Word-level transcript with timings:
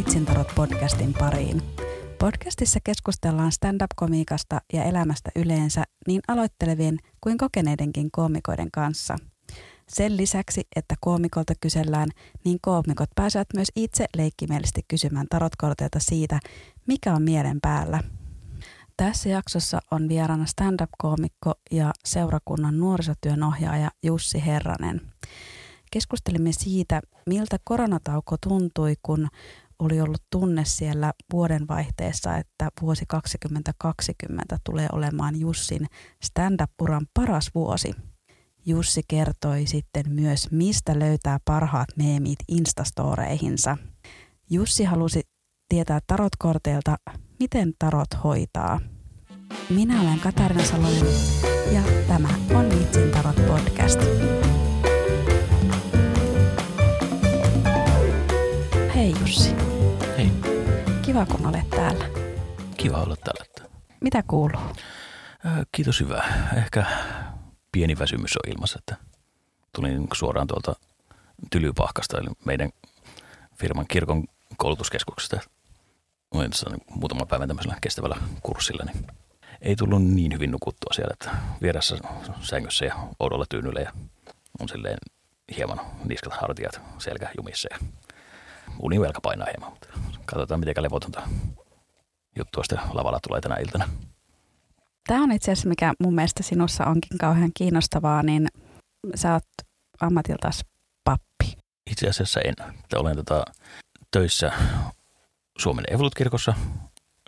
Vitsintarot 0.00 0.48
podcastin 0.54 1.14
pariin. 1.14 1.62
Podcastissa 2.18 2.80
keskustellaan 2.84 3.52
stand-up-komiikasta 3.52 4.60
ja 4.72 4.84
elämästä 4.84 5.30
yleensä 5.36 5.84
niin 6.06 6.20
aloittelevien 6.28 6.98
kuin 7.20 7.38
kokeneidenkin 7.38 8.10
koomikoiden 8.10 8.70
kanssa. 8.70 9.16
Sen 9.88 10.16
lisäksi, 10.16 10.62
että 10.76 10.94
koomikolta 11.00 11.52
kysellään, 11.60 12.08
niin 12.44 12.58
koomikot 12.62 13.10
pääsevät 13.14 13.48
myös 13.54 13.68
itse 13.76 14.06
leikkimielisesti 14.16 14.80
kysymään 14.88 15.26
tarotkorteilta 15.30 15.98
siitä, 15.98 16.40
mikä 16.86 17.14
on 17.14 17.22
mielen 17.22 17.58
päällä. 17.62 18.02
Tässä 18.96 19.28
jaksossa 19.28 19.80
on 19.90 20.08
vieraana 20.08 20.46
stand-up-koomikko 20.46 21.54
ja 21.70 21.92
seurakunnan 22.04 22.78
nuorisotyön 22.78 23.42
ohjaaja 23.42 23.90
Jussi 24.02 24.46
Herranen. 24.46 25.00
Keskustelimme 25.90 26.52
siitä, 26.52 27.00
miltä 27.26 27.56
koronatauko 27.64 28.36
tuntui, 28.48 28.94
kun 29.02 29.28
oli 29.80 30.00
ollut 30.00 30.22
tunne 30.30 30.64
siellä 30.64 31.12
vuodenvaihteessa, 31.32 32.36
että 32.36 32.68
vuosi 32.82 33.04
2020 33.08 34.58
tulee 34.64 34.88
olemaan 34.92 35.40
Jussin 35.40 35.86
stand-up-uran 36.22 37.06
paras 37.14 37.50
vuosi. 37.54 37.92
Jussi 38.66 39.02
kertoi 39.08 39.66
sitten 39.66 40.04
myös, 40.08 40.50
mistä 40.50 40.98
löytää 40.98 41.38
parhaat 41.44 41.88
meemit 41.96 42.38
Instastoreihinsa. 42.48 43.76
Jussi 44.50 44.84
halusi 44.84 45.22
tietää 45.68 46.00
tarotkorteilta, 46.06 46.96
miten 47.40 47.72
tarot 47.78 48.24
hoitaa. 48.24 48.80
Minä 49.70 50.00
olen 50.02 50.20
Katarina 50.20 50.64
Salonen 50.64 51.06
ja 51.72 51.82
tämä 52.08 52.28
on 52.54 52.70
Vitsin 52.70 53.10
tarot 53.10 53.36
podcast. 53.46 54.00
Hei 58.94 59.14
Jussi. 59.20 59.59
Kiva 61.20 61.36
kun 61.36 61.46
olet 61.46 61.70
täällä. 61.70 62.04
kiva 62.76 62.96
olla 62.96 63.16
täällä. 63.16 63.44
Mitä 64.00 64.22
kuuluu? 64.28 64.60
Ää, 65.44 65.64
Kiitos 65.72 66.00
hyvä. 66.00 66.24
Ehkä 66.56 66.86
pieni 67.72 67.98
väsymys 67.98 68.36
on 68.36 68.52
ilmassa, 68.52 68.78
että 68.78 68.96
tulin 69.74 70.08
suoraan 70.12 70.46
tuolta 70.46 70.74
Tylypahkasta, 71.50 72.18
eli 72.18 72.28
meidän 72.44 72.70
firman 73.54 73.86
kirkon 73.88 74.24
koulutuskeskuksesta. 74.56 75.40
Olin 76.30 76.50
tässä 76.50 76.70
muutama 76.90 77.26
päivän 77.26 77.48
tämmöisellä 77.48 77.76
kestävällä 77.80 78.16
kurssilla, 78.42 78.84
niin 78.84 79.06
ei 79.60 79.76
tullut 79.76 80.02
niin 80.02 80.32
hyvin 80.32 80.50
nukuttua 80.50 80.92
siellä, 80.94 81.12
että 81.12 81.30
vieressä 81.62 81.96
sängyssä 82.40 82.84
ja 82.84 82.94
oudolla 83.18 83.44
tyynyllä 83.48 83.80
ja 83.80 83.92
on 84.60 84.68
silleen 84.68 84.98
hieman 85.56 85.80
niskat 86.04 86.32
hartiat 86.40 86.80
selkä 86.98 87.30
jumissa 87.36 87.68
ja 87.70 87.78
univelka 88.82 89.20
painaa 89.20 89.46
hieman, 89.50 89.70
mutta 89.70 89.88
katsotaan 90.26 90.60
miten 90.60 90.82
levotonta 90.82 91.22
juttua 92.38 92.64
sitten 92.64 92.78
lavalla 92.92 93.18
tulee 93.28 93.40
tänä 93.40 93.56
iltana. 93.56 93.88
Tämä 95.06 95.22
on 95.22 95.32
itse 95.32 95.52
asiassa, 95.52 95.68
mikä 95.68 95.92
mun 96.00 96.14
mielestä 96.14 96.42
sinussa 96.42 96.84
onkin 96.86 97.18
kauhean 97.18 97.50
kiinnostavaa, 97.54 98.22
niin 98.22 98.48
sä 99.14 99.32
oot 99.32 99.44
ammatiltas 100.00 100.64
pappi. 101.04 101.56
Itse 101.90 102.08
asiassa 102.08 102.40
en. 102.40 102.54
Olen 102.94 103.16
tota, 103.16 103.44
töissä 104.10 104.52
Suomen 105.58 105.84
Evolut-kirkossa 105.90 106.54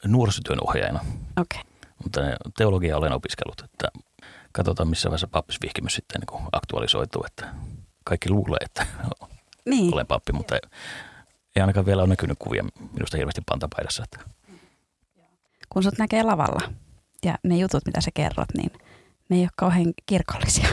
nuorisotyön 0.07 0.59
ohjaajana, 0.69 1.01
Okei. 1.41 1.61
Okay. 1.61 1.93
mutta 2.03 2.21
teologiaa 2.57 2.99
olen 2.99 3.13
opiskellut. 3.13 3.61
Että 3.65 3.89
katsotaan, 4.53 4.89
missä 4.89 5.09
vaiheessa 5.09 5.29
pappisvihkimys 5.29 5.95
sitten 5.95 6.21
niin 6.21 6.49
aktualisoituu. 6.53 7.25
Että 7.27 7.55
kaikki 8.05 8.31
luulee, 8.31 8.59
että 8.61 8.87
Niin, 9.67 9.95
olen 9.95 10.07
pappi, 10.07 10.33
mutta 10.33 10.57
ei 11.57 11.61
ainakaan 11.61 11.87
vielä 11.87 12.03
ole 12.03 12.09
näkynyt 12.09 12.39
kuvia 12.39 12.65
minusta 12.93 13.17
hirveästi 13.17 13.43
pantapaidassa. 13.49 14.05
Että 14.05 14.19
kun 15.69 15.83
sut 15.83 15.99
näkee 15.99 16.23
lavalla 16.23 16.73
ja 17.25 17.35
ne 17.43 17.57
jutut, 17.57 17.87
mitä 17.87 18.01
sä 18.01 18.11
kerrot, 18.15 18.49
niin 18.57 18.71
ne 19.29 19.37
ei 19.37 19.43
ole 19.43 19.49
kauhean 19.57 19.93
kirkollisia. 20.07 20.69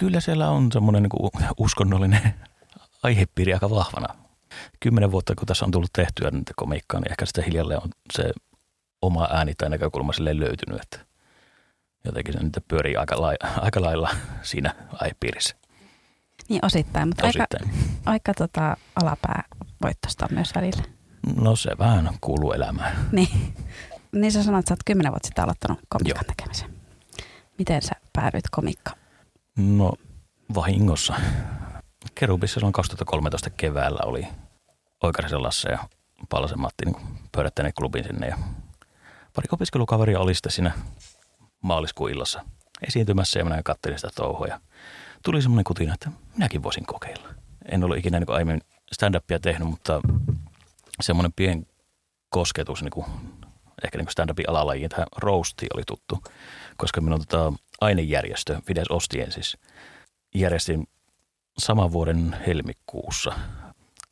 kyllä 0.00 0.20
siellä 0.20 0.48
on 0.50 0.72
semmoinen 0.72 1.02
niin 1.02 1.52
uskonnollinen 1.58 2.34
aihepiiri 3.02 3.54
aika 3.54 3.70
vahvana. 3.70 4.14
Kymmenen 4.80 5.12
vuotta, 5.12 5.34
kun 5.34 5.46
tässä 5.46 5.64
on 5.64 5.70
tullut 5.70 5.92
tehtyä 5.92 6.30
niitä 6.30 6.52
komiikkaa, 6.56 7.00
niin 7.00 7.10
ehkä 7.10 7.26
sitä 7.26 7.42
hiljalleen 7.42 7.82
on 7.82 7.90
se 8.12 8.32
oma 9.02 9.28
ääni 9.32 9.54
tai 9.54 9.70
näkökulma 9.70 10.12
sille 10.12 10.40
löytynyt, 10.40 10.80
että 10.82 10.98
jotenkin 12.04 12.34
se 12.34 12.42
nyt 12.42 12.58
pyörii 12.68 12.96
aika, 12.96 13.20
lai, 13.20 13.36
aika 13.56 13.80
lailla 13.82 14.10
siinä 14.42 14.74
aihepiirissä 14.92 15.56
Niin 16.48 16.64
osittain, 16.64 17.08
mutta 17.08 17.26
aika, 17.26 17.46
osittain. 17.54 17.98
aika 18.06 18.34
tota, 18.34 18.76
alapää 19.02 19.44
voittosta 19.82 20.26
myös 20.30 20.54
välillä. 20.54 20.82
No 21.36 21.56
se 21.56 21.70
vähän 21.78 22.10
kuuluu 22.20 22.52
elämään. 22.52 22.96
Niin. 23.12 23.54
niin 24.12 24.32
sä 24.32 24.42
sanoit, 24.42 24.62
että 24.62 24.68
sä 24.68 24.72
oot 24.72 24.84
kymmenen 24.86 25.12
vuotta 25.12 25.26
sitten 25.26 25.44
aloittanut 25.44 25.78
komiikan 25.88 26.24
tekemisen. 26.26 26.70
Miten 27.58 27.82
sä 27.82 27.92
päädyit 28.12 28.44
komikkaan? 28.50 28.98
No 29.56 29.92
vahingossa. 30.54 31.14
Kerubissa 32.14 32.54
silloin 32.54 32.72
2013 32.72 33.50
keväällä 33.50 34.00
oli 34.04 34.26
Oikarisen 35.02 35.42
Lasse 35.42 35.68
ja 35.68 35.78
Palasen 36.28 36.60
Matti 36.60 36.84
niin 36.84 36.96
pyörättäneet 37.32 37.74
klubin 37.74 38.04
sinne 38.04 38.28
ja 38.28 38.38
pari 39.34 39.48
opiskelukaveria 39.52 40.20
oli 40.20 40.34
sitten 40.34 40.52
siinä 40.52 40.72
maaliskuun 41.62 42.10
illassa 42.10 42.44
esiintymässä 42.88 43.38
ja 43.38 43.44
minä 43.44 43.62
katselin 43.62 43.98
sitä 43.98 44.10
touhua 44.14 44.46
ja 44.46 44.60
tuli 45.24 45.42
semmoinen 45.42 45.64
kutina, 45.64 45.94
että 45.94 46.10
minäkin 46.36 46.62
voisin 46.62 46.86
kokeilla. 46.86 47.28
En 47.72 47.84
ollut 47.84 47.98
ikinä 47.98 48.20
niin 48.20 48.30
aiemmin 48.30 48.60
stand-upia 48.94 49.40
tehnyt, 49.42 49.68
mutta 49.68 50.00
semmoinen 51.00 51.32
pien 51.36 51.66
kosketus 52.28 52.82
niin 52.82 52.90
kuin, 52.90 53.06
ehkä 53.84 53.98
niin 53.98 54.08
stand-upin 54.08 54.48
alalajiin 54.48 54.90
tähän 54.90 55.06
roastiin 55.16 55.70
oli 55.74 55.82
tuttu, 55.86 56.22
koska 56.76 57.00
minun 57.00 57.18
tota, 57.18 57.52
ainejärjestö 57.80 58.60
Fides 58.66 58.88
Ostiensis 58.90 59.56
järjestin 60.34 60.88
saman 61.58 61.92
vuoden 61.92 62.36
helmikuussa 62.46 63.32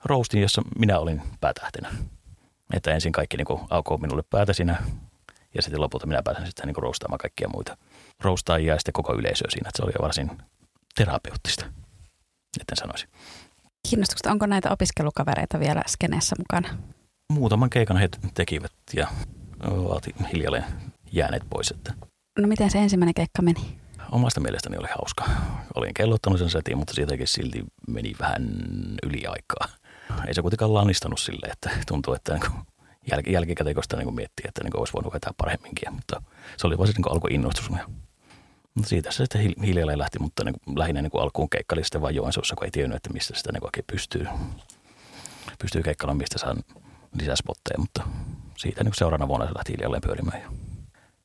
roastin, 0.05 0.43
jossa 0.43 0.63
minä 0.79 0.99
olin 0.99 1.23
päätähtenä. 1.41 1.91
Että 2.73 2.95
ensin 2.95 3.13
kaikki 3.13 3.37
niin 3.37 3.47
kuin, 3.47 3.61
aukoo 3.71 3.97
minulle 3.97 4.23
päätä 4.31 4.53
siinä 4.53 4.83
ja 5.55 5.63
sitten 5.63 5.81
lopulta 5.81 6.07
minä 6.07 6.23
pääsen 6.23 6.47
sitten 6.47 6.67
niin 6.67 6.75
kuin, 6.75 6.83
roastaamaan 6.83 7.19
kaikkia 7.19 7.49
muita 7.49 7.77
roastaajia 8.21 8.73
ja 8.73 8.79
sitten 8.79 8.93
koko 8.93 9.15
yleisöä 9.15 9.49
siinä. 9.51 9.69
Että 9.69 9.77
se 9.77 9.83
oli 9.83 9.93
varsin 10.03 10.39
terapeuttista, 10.95 11.67
etten 12.61 12.77
sanoisi. 12.77 13.07
Kiinnostuksesta, 13.91 14.31
onko 14.31 14.47
näitä 14.47 14.71
opiskelukavereita 14.71 15.61
vielä 15.61 15.83
skeneessä 15.87 16.37
mukana? 16.39 16.79
Muutaman 17.33 17.71
keikan 17.71 17.97
he 17.97 18.09
tekivät 18.35 18.73
ja 18.97 19.07
ovat 19.71 20.05
hiljalleen 20.33 20.65
jääneet 21.13 21.43
pois. 21.51 21.71
Että 21.71 21.93
No 22.39 22.49
miten 22.49 22.71
se 22.71 22.79
ensimmäinen 22.79 23.15
keikka 23.15 23.43
meni? 23.43 23.79
omasta 24.13 24.41
mielestäni 24.41 24.77
oli 24.79 24.89
hauska. 24.99 25.25
Olin 25.75 25.95
kellottanut 25.95 26.39
sen 26.39 26.51
setin, 26.51 26.79
mutta 26.79 26.95
siitäkin 26.95 27.27
silti 27.29 27.65
meni 27.89 28.13
vähän 28.21 28.43
yli 29.03 29.27
aikaa. 29.27 29.69
Ei 30.27 30.35
se 30.35 30.43
kuitenkaan 30.43 30.75
lannistanut 30.75 31.21
silleen, 31.21 31.53
että 31.53 31.71
tuntuu, 31.89 32.15
että 32.15 32.35
niin 32.35 32.53
jäl- 33.13 33.31
jälkikäteen 33.33 33.75
kun 33.75 33.83
sitä 33.85 33.97
niin 33.97 34.15
miettii, 34.15 34.45
että 34.49 34.65
niin 34.65 34.77
olisi 34.81 34.93
voinut 34.93 35.15
vetää 35.15 35.33
paremminkin. 35.37 35.93
Mutta 35.95 36.23
se 36.57 36.67
oli 36.67 36.79
vaan 36.79 36.87
se 36.89 36.93
niin 36.97 37.13
alkuinnostus. 37.13 37.71
Siitä 38.87 39.11
se 39.11 39.17
sitten 39.17 39.41
hil- 39.41 39.65
hiljalleen 39.65 39.99
lähti, 39.99 40.19
mutta 40.19 40.45
niin 40.45 40.55
lähinnä 40.77 41.03
niin 41.03 41.11
alkuun 41.15 41.51
keikkaili 41.51 41.85
sitten 41.85 42.01
vaan 42.01 42.15
Joensuussa, 42.15 42.57
kun 42.57 42.65
ei 42.65 42.71
tiennyt, 42.71 42.97
että 42.97 43.13
mistä 43.13 43.37
sitä 43.37 43.53
niin 43.53 43.65
oikein 43.65 43.85
pystyy, 43.87 44.27
pystyy 45.59 45.83
keikkailemaan, 45.83 46.19
mistä 46.19 46.39
saa 46.39 46.57
lisää 47.19 47.37
spotteja. 47.37 47.79
Mutta 47.79 48.03
siitä 48.57 48.85
niin 48.85 48.95
seuraavana 48.95 49.29
vuonna 49.29 49.47
se 49.47 49.55
lähti 49.57 49.73
hiljalleen 49.73 50.03
pyörimään. 50.03 50.41
Ja 50.43 50.51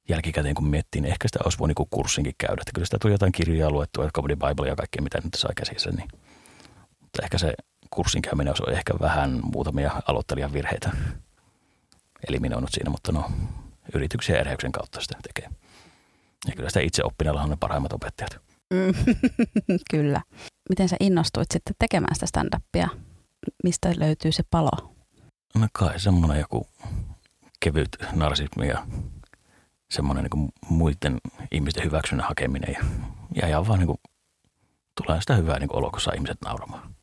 jälkikäteen 0.10 0.56
kun 0.56 0.68
miettii, 0.68 1.02
niin 1.02 1.12
ehkä 1.12 1.28
sitä 1.28 1.40
olisi 1.44 1.60
voinut 1.60 1.80
niin 1.80 1.88
kurssinkin 1.90 2.36
käydä. 2.38 2.62
Että 2.62 2.72
kyllä 2.74 2.86
sitä 2.86 2.98
tuli 3.02 3.14
jotain 3.14 3.32
kirjoja 3.32 3.72
luettua, 3.72 4.10
Comedy 4.16 4.36
Bible 4.36 4.68
ja 4.68 4.76
kaikkea, 4.76 5.02
mitä 5.02 5.20
nyt 5.24 5.34
sai 5.38 5.52
käsissä. 5.56 5.92
Niin. 5.92 6.08
Mutta 7.02 7.24
ehkä 7.24 7.38
se 7.38 7.54
kurssin 7.90 8.22
käyminen 8.22 8.52
olisi 8.52 8.78
ehkä 8.78 8.94
vähän 9.00 9.40
muutamia 9.54 10.02
aloittelijan 10.08 10.54
virheitä 10.54 10.92
eliminoinut 12.28 12.70
siinä, 12.72 12.90
mutta 12.90 13.12
no 13.12 13.32
yrityksiä 13.94 14.40
erheyksen 14.40 14.72
kautta 14.72 15.02
sitä 15.02 15.18
tekee. 15.24 15.63
Ja 16.48 16.56
kyllä 16.56 16.70
sitä 16.70 16.80
itse 16.80 17.04
oppineella 17.04 17.42
on 17.42 17.50
ne 17.50 17.58
parhaimmat 17.60 17.94
opettajat. 17.94 18.40
Mm, 18.74 18.94
Kyllä. 19.92 20.22
Miten 20.70 20.90
sä 20.90 20.96
innostuit 21.00 21.52
sitten 21.54 21.76
tekemään 21.80 22.16
sitä 22.16 22.26
stand-upia? 22.26 22.90
Mistä 23.64 23.94
löytyy 23.98 24.32
se 24.32 24.44
palo? 24.52 24.96
No 25.56 25.68
kai 25.74 26.00
semmoinen 26.00 26.40
joku 26.40 26.68
kevyt 27.60 27.90
narsismi 28.14 28.68
ja 28.68 28.88
semmoinen 29.92 30.26
niin 30.32 30.50
muiden 30.70 31.18
ihmisten 31.52 31.84
hyväksynnän 31.84 32.28
hakeminen 32.28 32.74
ja, 32.74 32.86
ja 33.42 33.48
ihan 33.48 33.68
vaan 33.68 33.80
niin 33.80 33.88
kuin, 33.88 33.98
tulee 35.04 35.22
sitä 35.22 35.36
hyvää 35.36 35.60
niin 35.60 35.76
oloa, 35.76 35.92
kun 35.92 36.02
saa 36.02 36.14
ihmiset 36.14 36.38
nauramaan. 36.46 36.96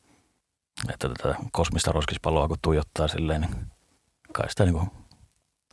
Että 0.89 1.09
tätä 1.09 1.35
kosmista 1.51 1.91
roskispalloa 1.91 2.47
kun 2.47 2.57
tuijottaa 2.61 3.07
silleen, 3.07 3.41
niin 3.41 3.55
kai 4.33 4.49
sitä 4.49 4.65
niin 4.65 4.73
kuin, 4.73 4.91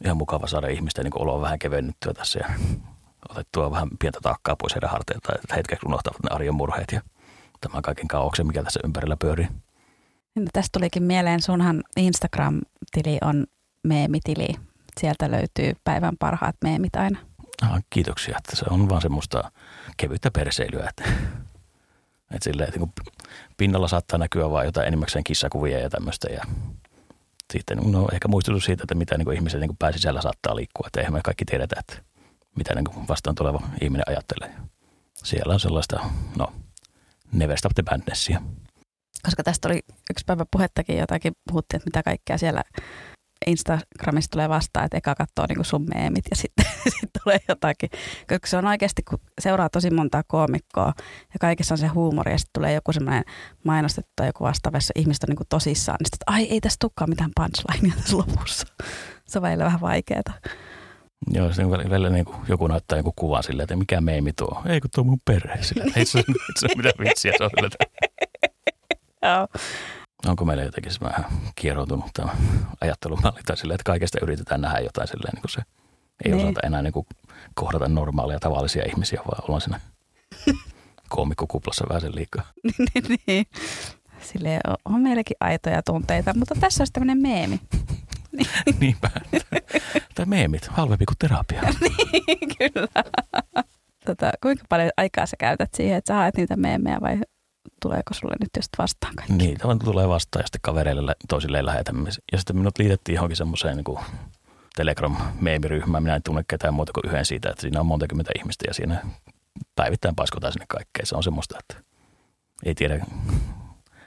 ihan 0.05 0.17
mukava 0.17 0.47
saada 0.47 0.69
ihmisten 0.69 1.05
niin 1.05 1.23
oloa 1.23 1.41
vähän 1.41 1.59
kevennyttyä 1.59 2.15
tässä 2.15 2.39
ja 2.39 2.55
otettua 3.29 3.71
vähän 3.71 3.89
pientä 3.99 4.19
taakkaa 4.23 4.57
pois 4.57 4.75
heidän 4.75 4.91
harteiltaan, 4.91 5.39
että 5.43 5.57
hetkeksi 5.57 5.87
unohtavat 5.87 6.23
ne 6.23 6.29
arjen 6.31 6.55
murheet 6.55 6.93
ja 6.93 7.01
tämän 7.61 7.83
kaiken 7.83 8.09
kaauksen, 8.09 8.47
mikä 8.47 8.63
tässä 8.63 8.81
ympärillä 8.85 9.17
pyörii. 9.17 9.49
Niin, 10.35 10.49
tästä 10.53 10.79
tulikin 10.79 11.03
mieleen, 11.03 11.43
sunhan 11.43 11.83
Instagram-tili 11.97 13.19
on 13.23 13.47
meemitili. 13.83 14.49
Sieltä 15.01 15.31
löytyy 15.31 15.73
päivän 15.85 16.17
parhaat 16.19 16.57
meemit 16.65 16.97
aina. 16.97 17.19
Ah, 17.63 17.83
kiitoksia, 17.91 18.39
että 18.39 18.57
se 18.57 18.65
on 18.71 18.89
vaan 18.89 19.03
semmoista 19.03 19.53
kevyttä 19.97 20.31
perseilyä, 20.31 20.89
että, 20.89 21.05
että, 22.35 22.45
silleen, 22.45 22.69
että 22.69 22.81
niin 22.81 22.93
pinnalla 23.57 23.89
saattaa 23.89 24.19
näkyä 24.19 24.51
vain 24.51 24.67
jotain 24.67 24.87
enimmäkseen 24.87 25.25
kissakuvia 25.25 25.79
ja 25.79 25.91
tämmöistä 25.91 26.29
ja 26.29 26.45
sitten 27.53 27.79
no, 27.93 28.09
ehkä 28.13 28.29
muistutus 28.29 28.65
siitä, 28.65 28.83
että 28.83 28.95
mitä 28.95 29.19
niin 29.19 29.33
ihmisen 29.33 29.61
niin 29.61 29.77
pääsisällä 29.79 30.23
saattaa 30.23 30.57
liikkua, 30.57 30.87
että 30.87 31.01
eihän 31.01 31.13
me 31.13 31.21
kaikki 31.25 31.45
tiedetä, 31.45 31.77
että 31.81 32.03
mitä 32.59 32.75
niin 32.75 33.09
vastaan 33.09 33.35
tuleva 33.35 33.63
ihminen 33.83 34.09
ajattelee. 34.09 34.55
Siellä 35.15 35.55
on 35.55 35.61
sellaista, 35.61 36.01
no, 36.37 36.53
never 37.33 37.59
stop 37.59 37.73
the 37.75 37.83
badnessia. 37.83 38.43
Koska 39.23 39.43
tästä 39.43 39.69
oli 39.69 39.81
yksi 40.11 40.25
päivä 40.27 40.45
puhettakin 40.51 40.99
jotakin, 40.99 41.33
puhuttiin, 41.49 41.79
että 41.79 41.89
mitä 41.89 42.03
kaikkea 42.03 42.39
siellä 42.39 42.63
Instagramissa 43.47 44.31
tulee 44.31 44.49
vastaan, 44.49 44.85
että 44.85 44.97
eka 44.97 45.15
katsoo 45.15 45.47
niin 45.49 45.65
sun 45.65 45.87
meemit 45.95 46.25
ja 46.31 46.37
sitten 46.37 46.67
sit 47.01 47.11
tulee 47.23 47.39
jotakin. 47.49 47.91
Koska 48.29 48.47
se 48.47 48.57
on 48.57 48.67
oikeasti, 48.67 49.03
kun 49.03 49.19
seuraa 49.41 49.69
tosi 49.69 49.91
montaa 49.91 50.23
koomikkoa 50.27 50.93
ja 51.35 51.39
kaikessa 51.41 51.75
on 51.75 51.79
se 51.79 51.87
huumori 51.87 52.33
ja 52.33 52.39
sitten 52.39 52.53
tulee 52.61 52.75
joku 52.75 52.93
semmoinen 52.93 53.25
mainostettu 53.65 54.13
tai 54.17 54.27
joku 54.27 54.45
vastaava, 54.45 54.79
on 54.97 55.05
niin 55.29 55.37
tosissaan, 55.49 55.97
niin 56.01 56.07
sitten, 56.07 56.35
ai 56.35 56.45
ei 56.45 56.61
tässä 56.61 56.77
tulekaan 56.81 57.11
mitään 57.11 57.31
punchlinea 57.37 57.97
tässä 57.97 58.17
lopussa. 58.17 58.67
Se 59.29 59.39
on 59.39 59.43
välillä 59.43 59.65
vähän 59.65 59.81
vaikeaa. 59.81 60.23
Joo, 61.33 61.53
se 61.53 61.71
välillä 61.71 62.11
niin 62.11 62.25
kuin 62.25 62.37
joku 62.49 62.67
näyttää 62.67 62.99
joku 62.99 63.13
kuvan 63.17 63.43
silleen, 63.43 63.65
että 63.65 63.77
mikä 63.77 64.01
meemi 64.01 64.33
tuo. 64.33 64.63
Ei 64.67 64.81
kun 64.81 64.91
tuo 64.95 65.05
mun 65.05 65.21
perhe. 65.25 65.63
Sillä, 65.63 65.85
ei 65.97 66.05
se, 66.05 66.23
se 66.59 66.67
ole 66.67 66.77
mitään 66.77 66.95
vitsiä. 66.99 67.33
Se 67.39 67.45
on 67.45 67.51
Joo 69.23 69.49
onko 70.27 70.45
meillä 70.45 70.63
jotenkin 70.63 70.93
vähän 71.01 71.25
kieroutunut 71.55 72.11
tämä 72.15 72.33
ajattelumalli 72.81 73.41
tai 73.47 73.57
silleen, 73.57 73.75
että 73.75 73.91
kaikesta 73.91 74.19
yritetään 74.23 74.61
nähdä 74.61 74.81
jotain 74.81 75.09
silleen, 75.09 75.35
niin 75.35 75.43
kuin 75.43 75.51
se 75.51 75.63
ei 76.25 76.33
niin. 76.33 76.47
osata 76.47 76.61
enää 76.67 76.83
niin 76.83 76.93
kuin 76.93 77.07
kohdata 77.55 77.89
normaaleja 77.89 78.41
tavallisia 78.41 78.85
ihmisiä, 78.89 79.21
vaan 79.27 79.45
ollaan 79.45 79.61
siinä 79.61 79.81
koomikkokuplassa 81.09 81.85
vähän 81.89 82.01
sen 82.01 82.15
liikaa. 82.15 82.45
niin, 82.95 83.19
niin. 83.27 83.47
Silleen 84.21 84.61
on, 84.69 84.77
on 84.85 85.01
meilläkin 85.01 85.37
aitoja 85.41 85.83
tunteita, 85.83 86.35
mutta 86.35 86.55
tässä 86.61 86.81
olisi 86.81 86.93
tämmöinen 86.93 87.19
meemi. 87.19 87.61
Niinpä. 88.81 89.11
Tai 90.15 90.27
meemit, 90.27 90.67
halvempi 90.67 91.05
kuin 91.05 91.19
terapia. 91.19 91.63
niin, 91.81 92.57
kyllä. 92.59 93.03
Tota, 94.07 94.31
kuinka 94.43 94.65
paljon 94.69 94.91
aikaa 94.97 95.27
sä 95.27 95.37
käytät 95.39 95.71
siihen, 95.75 95.99
että 95.99 96.15
sä 96.15 96.15
haet 96.15 96.37
niitä 96.37 96.57
meemejä 96.57 97.01
vai 97.01 97.21
tuleeko 97.83 98.15
sulle 98.15 98.35
nyt 98.41 98.51
just 98.57 98.69
vastaan 98.79 99.15
kaikki? 99.15 99.33
Niin, 99.33 99.59
tämä 99.59 99.77
tulee 99.85 100.09
vastaan 100.09 100.43
ja 100.43 100.47
sitten 100.47 100.61
kavereille 100.63 101.15
toisilleen 101.29 101.67
lähetämme. 101.67 102.11
Ja 102.33 102.39
sitten 102.39 102.57
minut 102.57 102.79
liitettiin 102.79 103.15
johonkin 103.15 103.37
semmoiseen 103.37 103.77
niin 103.77 103.99
Telegram-meemiryhmään. 104.77 106.03
Minä 106.03 106.17
en 106.17 106.23
tunne 106.23 106.45
ketään 106.49 106.75
muuta 106.75 106.93
kuin 106.93 107.07
yhden 107.07 107.25
siitä, 107.25 107.51
että 107.51 107.61
siinä 107.61 107.81
on 107.81 107.87
monta 107.87 108.07
kymmentä 108.07 108.33
ihmistä 108.39 108.65
ja 108.69 108.75
siinä 108.75 109.03
päivittäin 109.77 110.15
paiskotaan 110.15 110.53
sinne 110.53 110.67
kaikkea. 110.69 111.07
Se 111.07 111.17
on 111.17 111.23
semmoista, 111.23 111.59
että 111.59 111.85
ei 112.65 112.75
tiedä, 112.75 113.07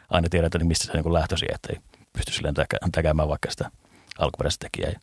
aina 0.09 0.29
tiedä, 0.29 0.47
että 0.47 0.59
mistä 0.59 0.85
se 0.85 0.93
niin 0.93 1.13
lähtösi, 1.13 1.45
että 1.53 1.73
ei 1.73 1.79
pysty 2.13 2.33
silleen 2.33 2.55
tekemään 2.91 3.29
vaikka 3.29 3.51
sitä 3.51 3.71
alkuperäistä 4.19 4.65
tekijää. 4.65 4.91
Ja 4.91 4.99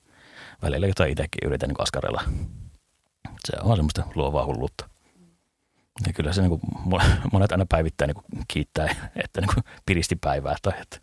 välillä 0.62 0.86
jotain 0.86 1.10
itsekin 1.10 1.46
yritän 1.46 1.68
niin 1.68 1.80
askarella. 1.80 2.22
Se 3.46 3.56
on 3.62 3.76
semmoista 3.76 4.04
luovaa 4.14 4.46
hulluutta. 4.46 4.88
Ja 6.06 6.12
kyllä 6.12 6.32
se 6.32 6.42
niin 6.42 6.50
kuin, 6.50 6.60
monet 7.32 7.52
aina 7.52 7.66
päivittäin 7.68 8.10
niin 8.14 8.44
kiittää, 8.48 9.10
että 9.16 9.40
niin 9.40 9.54
kuin 9.54 9.64
piristi 9.86 10.16
päivää. 10.16 10.56
Tai 10.62 10.72
että. 10.82 11.00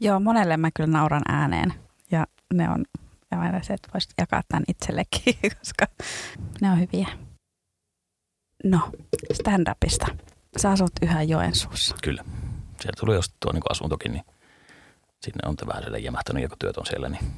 Joo, 0.00 0.20
monelle 0.20 0.56
mä 0.56 0.70
kyllä 0.74 0.92
nauran 0.92 1.22
ääneen 1.28 1.74
ja 2.10 2.26
ne 2.54 2.70
on 2.70 2.84
ja 3.30 3.40
aina 3.40 3.62
se, 3.62 3.74
että 3.74 3.88
voisit 3.94 4.12
jakaa 4.18 4.42
tämän 4.48 4.64
itsellekin, 4.68 5.34
koska 5.58 5.86
ne 6.60 6.70
on 6.70 6.80
hyviä. 6.80 7.08
No, 8.64 8.80
stand-upista. 9.32 10.06
Sä 10.56 10.70
asut 10.70 10.92
yhä 11.02 11.22
Joensuussa. 11.22 11.96
Kyllä. 12.02 12.24
Sieltä 12.80 13.00
tuli 13.00 13.16
ostettua 13.16 13.52
niin 13.52 13.62
asuntokin, 13.70 14.12
niin 14.12 14.24
sinne 15.22 15.48
on 15.48 15.56
vähän 15.66 15.82
sille 15.82 15.98
jämähtänyt, 15.98 16.48
kun 16.48 16.58
työt 16.58 16.76
on 16.76 16.86
siellä, 16.86 17.08
niin 17.08 17.32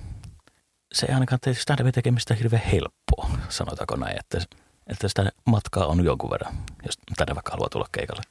se 0.93 1.07
ei 1.07 1.15
ainakaan 1.15 1.39
tee 1.41 1.55
stand-upin 1.55 1.93
tekemistä 1.93 2.35
hirveän 2.35 2.63
helppoa, 2.63 3.31
sanotaanko 3.49 3.97
näin, 3.97 4.17
että 4.19 4.39
että 4.87 5.09
sitä 5.09 5.33
matkaa 5.45 5.87
on 5.87 6.05
jonkun 6.05 6.31
verran, 6.31 6.55
jos 6.87 6.99
tänne 7.17 7.35
vaikka 7.35 7.53
haluaa 7.53 7.69
tulla 7.69 7.87
keikalle. 7.93 8.23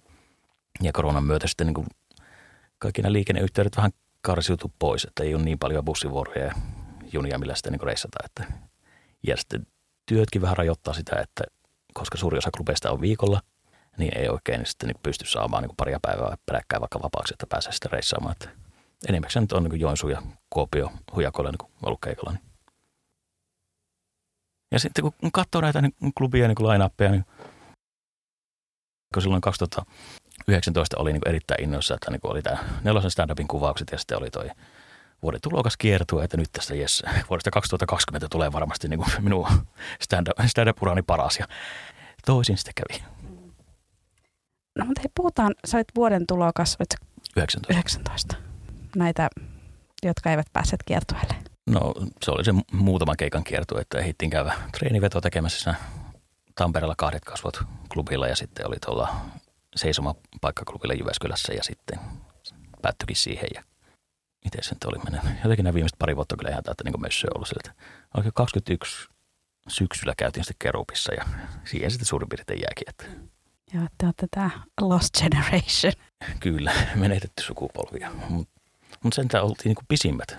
Ja 0.82 0.92
koronan 0.92 1.24
myötä 1.24 1.48
sitten 1.48 1.68
niin 1.68 1.74
kuin 1.74 1.88
kaikki 2.78 3.02
nämä 3.02 3.14
liikenneyhteydet 3.14 3.78
vähän 3.78 3.92
karsiutu 4.22 4.72
pois, 4.80 5.04
että 5.04 5.24
ei 5.24 5.36
ole 5.36 5.44
niin 5.44 5.60
paljon 5.60 5.86
bussivuoroja 5.86 6.46
ja 6.46 6.54
junia, 7.14 7.40
millä 7.40 7.56
sitten 7.56 7.74
niin 7.74 7.84
reissata. 7.84 8.18
Että, 8.26 8.54
ja 9.28 9.38
sitten 9.38 9.68
työtkin 10.06 10.42
vähän 10.42 10.58
rajoittaa 10.58 10.94
sitä, 10.94 11.16
että 11.22 11.44
koska 11.94 12.18
suuri 12.18 12.38
osa 12.38 12.50
klubeista 12.58 12.92
on 12.92 13.02
viikolla, 13.02 13.42
niin 13.98 14.18
ei 14.18 14.30
oikein 14.30 14.66
sitten 14.66 14.88
niin 14.88 15.00
pysty 15.04 15.26
saamaan 15.26 15.64
niin 15.64 15.76
paria 15.78 16.00
päivää 16.02 16.38
peräkkäin 16.46 16.82
vaikka 16.82 17.02
vapaaksi, 17.04 17.34
että 17.34 17.48
pääsee 17.50 17.72
sitten 17.72 17.92
reissaamaan. 17.92 18.32
Että 18.32 18.50
enimmäkseen 19.08 19.44
nyt 19.44 19.52
on 19.52 19.64
niin 19.64 19.80
Joensuu 19.80 20.10
ja 20.10 20.22
Kuopio 20.50 20.92
hujakoilla 21.16 21.52
niin 21.52 21.72
ollut 21.84 22.02
keikalla. 22.02 22.32
Niin 22.32 22.50
ja 24.72 24.80
sitten 24.80 25.04
kun 25.04 25.32
katsoo 25.32 25.62
näitä 25.62 25.82
niin 25.82 26.14
klubia 26.18 26.48
niin 26.48 26.70
line 26.70 27.10
niin 27.12 27.26
kun 29.14 29.22
silloin 29.22 29.42
2019 29.42 30.98
oli 30.98 31.14
niin 31.14 31.28
erittäin 31.28 31.64
innoissa, 31.64 31.94
että 31.94 32.12
niin 32.12 32.20
oli 32.24 32.42
tämä 32.42 32.58
nelosen 32.84 33.12
stand-upin 33.12 33.48
kuvaukset 33.48 33.88
ja 33.92 33.98
sitten 33.98 34.18
oli 34.18 34.32
toi 34.32 34.50
vuoden 35.24 35.42
tulokas 35.42 35.78
kiertue, 35.78 36.24
että 36.24 36.38
nyt 36.38 36.52
tässä 36.52 36.76
jes, 36.76 37.04
vuodesta 37.30 37.52
2020 37.52 38.28
tulee 38.32 38.52
varmasti 38.52 38.88
niin 38.88 39.00
kuin 39.00 39.10
minun 39.20 39.48
stand-up, 40.02 40.48
stand-up-urani 40.48 41.02
paras 41.02 41.40
ja 41.40 41.48
toisin 42.26 42.58
sitten 42.58 42.74
kävi. 42.76 43.04
No 44.78 44.86
mutta 44.86 45.02
hei, 45.02 45.12
puhutaan, 45.16 45.56
sä 45.66 45.78
olit 45.78 45.88
vuoden 45.96 46.28
tulokas, 46.28 46.78
olit 46.80 46.94
19. 47.38 47.74
19. 47.74 48.49
Näitä, 48.96 49.30
jotka 50.04 50.32
eivät 50.32 50.48
päässeet 50.54 50.84
kiertueelle. 50.86 51.36
No 51.70 51.94
se 52.24 52.32
oli 52.32 52.46
se 52.46 52.54
muutaman 52.72 53.18
keikan 53.18 53.44
kiertu, 53.44 53.78
että 53.78 53.98
ehdittiin 53.98 54.30
käydä 54.32 54.54
treeniveto 54.78 55.22
tekemässä 55.22 55.76
Tampereella 56.56 56.96
kahdet 56.98 57.26
kasvot 57.26 57.62
klubilla 57.94 58.28
ja 58.28 58.36
sitten 58.36 58.68
oli 58.68 58.76
tuolla 58.86 59.16
seisoma 59.76 60.16
paikkaklubilla 60.42 60.94
Jyväskylässä 60.94 61.54
ja 61.54 61.64
sitten 61.64 62.00
päättyikin 62.82 63.16
siihen 63.16 63.48
ja 63.56 63.64
miten 64.46 64.64
se 64.64 64.76
nyt 64.76 64.84
oli 64.84 64.98
mennyt. 65.04 65.22
Jotenkin 65.44 65.64
nämä 65.64 65.74
viimeiset 65.74 66.00
pari 66.00 66.16
vuotta 66.16 66.38
kyllä 66.38 66.52
ihan 66.52 66.64
täältä 66.64 66.84
niin 66.84 67.02
mössö 67.02 67.28
ollut 67.36 67.48
sieltä. 67.48 67.82
Oikein 68.18 68.34
21 68.34 69.08
syksyllä 69.68 70.14
käytiin 70.18 70.44
sitten 70.44 70.56
Kerupissa 70.60 71.14
ja 71.14 71.26
siihen 71.66 71.92
sitten 71.92 72.06
suurin 72.06 72.30
piirtein 72.30 72.62
jääkin. 72.62 72.90
Että. 72.90 73.06
Joo, 73.74 73.88
te 73.98 74.06
olette 74.06 74.28
tämä 74.32 74.50
lost 74.82 75.18
generation. 75.20 75.94
Kyllä, 76.40 76.74
menetetty 76.96 77.44
sukupolvia. 77.44 78.12
Mutta 78.30 78.59
mut 79.04 79.14
sentään 79.14 79.44
oltiin 79.44 79.66
niin 79.66 79.76
kuin 79.76 79.86
pisimmät 79.88 80.38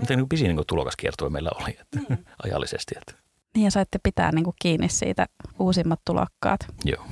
mitä 0.00 0.16
niin 0.16 0.28
pisin 0.28 0.56
niin 0.56 0.66
tulokaskiertue 0.66 1.30
meillä 1.30 1.50
oli 1.60 1.70
että, 1.80 2.00
mm. 2.08 2.18
ajallisesti. 2.42 2.94
Että. 2.98 3.22
Niin 3.54 3.64
ja 3.64 3.70
saitte 3.70 3.98
pitää 4.02 4.32
niin 4.32 4.44
kuin 4.44 4.56
kiinni 4.62 4.88
siitä 4.88 5.26
uusimmat 5.58 6.00
tulokkaat. 6.04 6.60
Joo. 6.84 7.04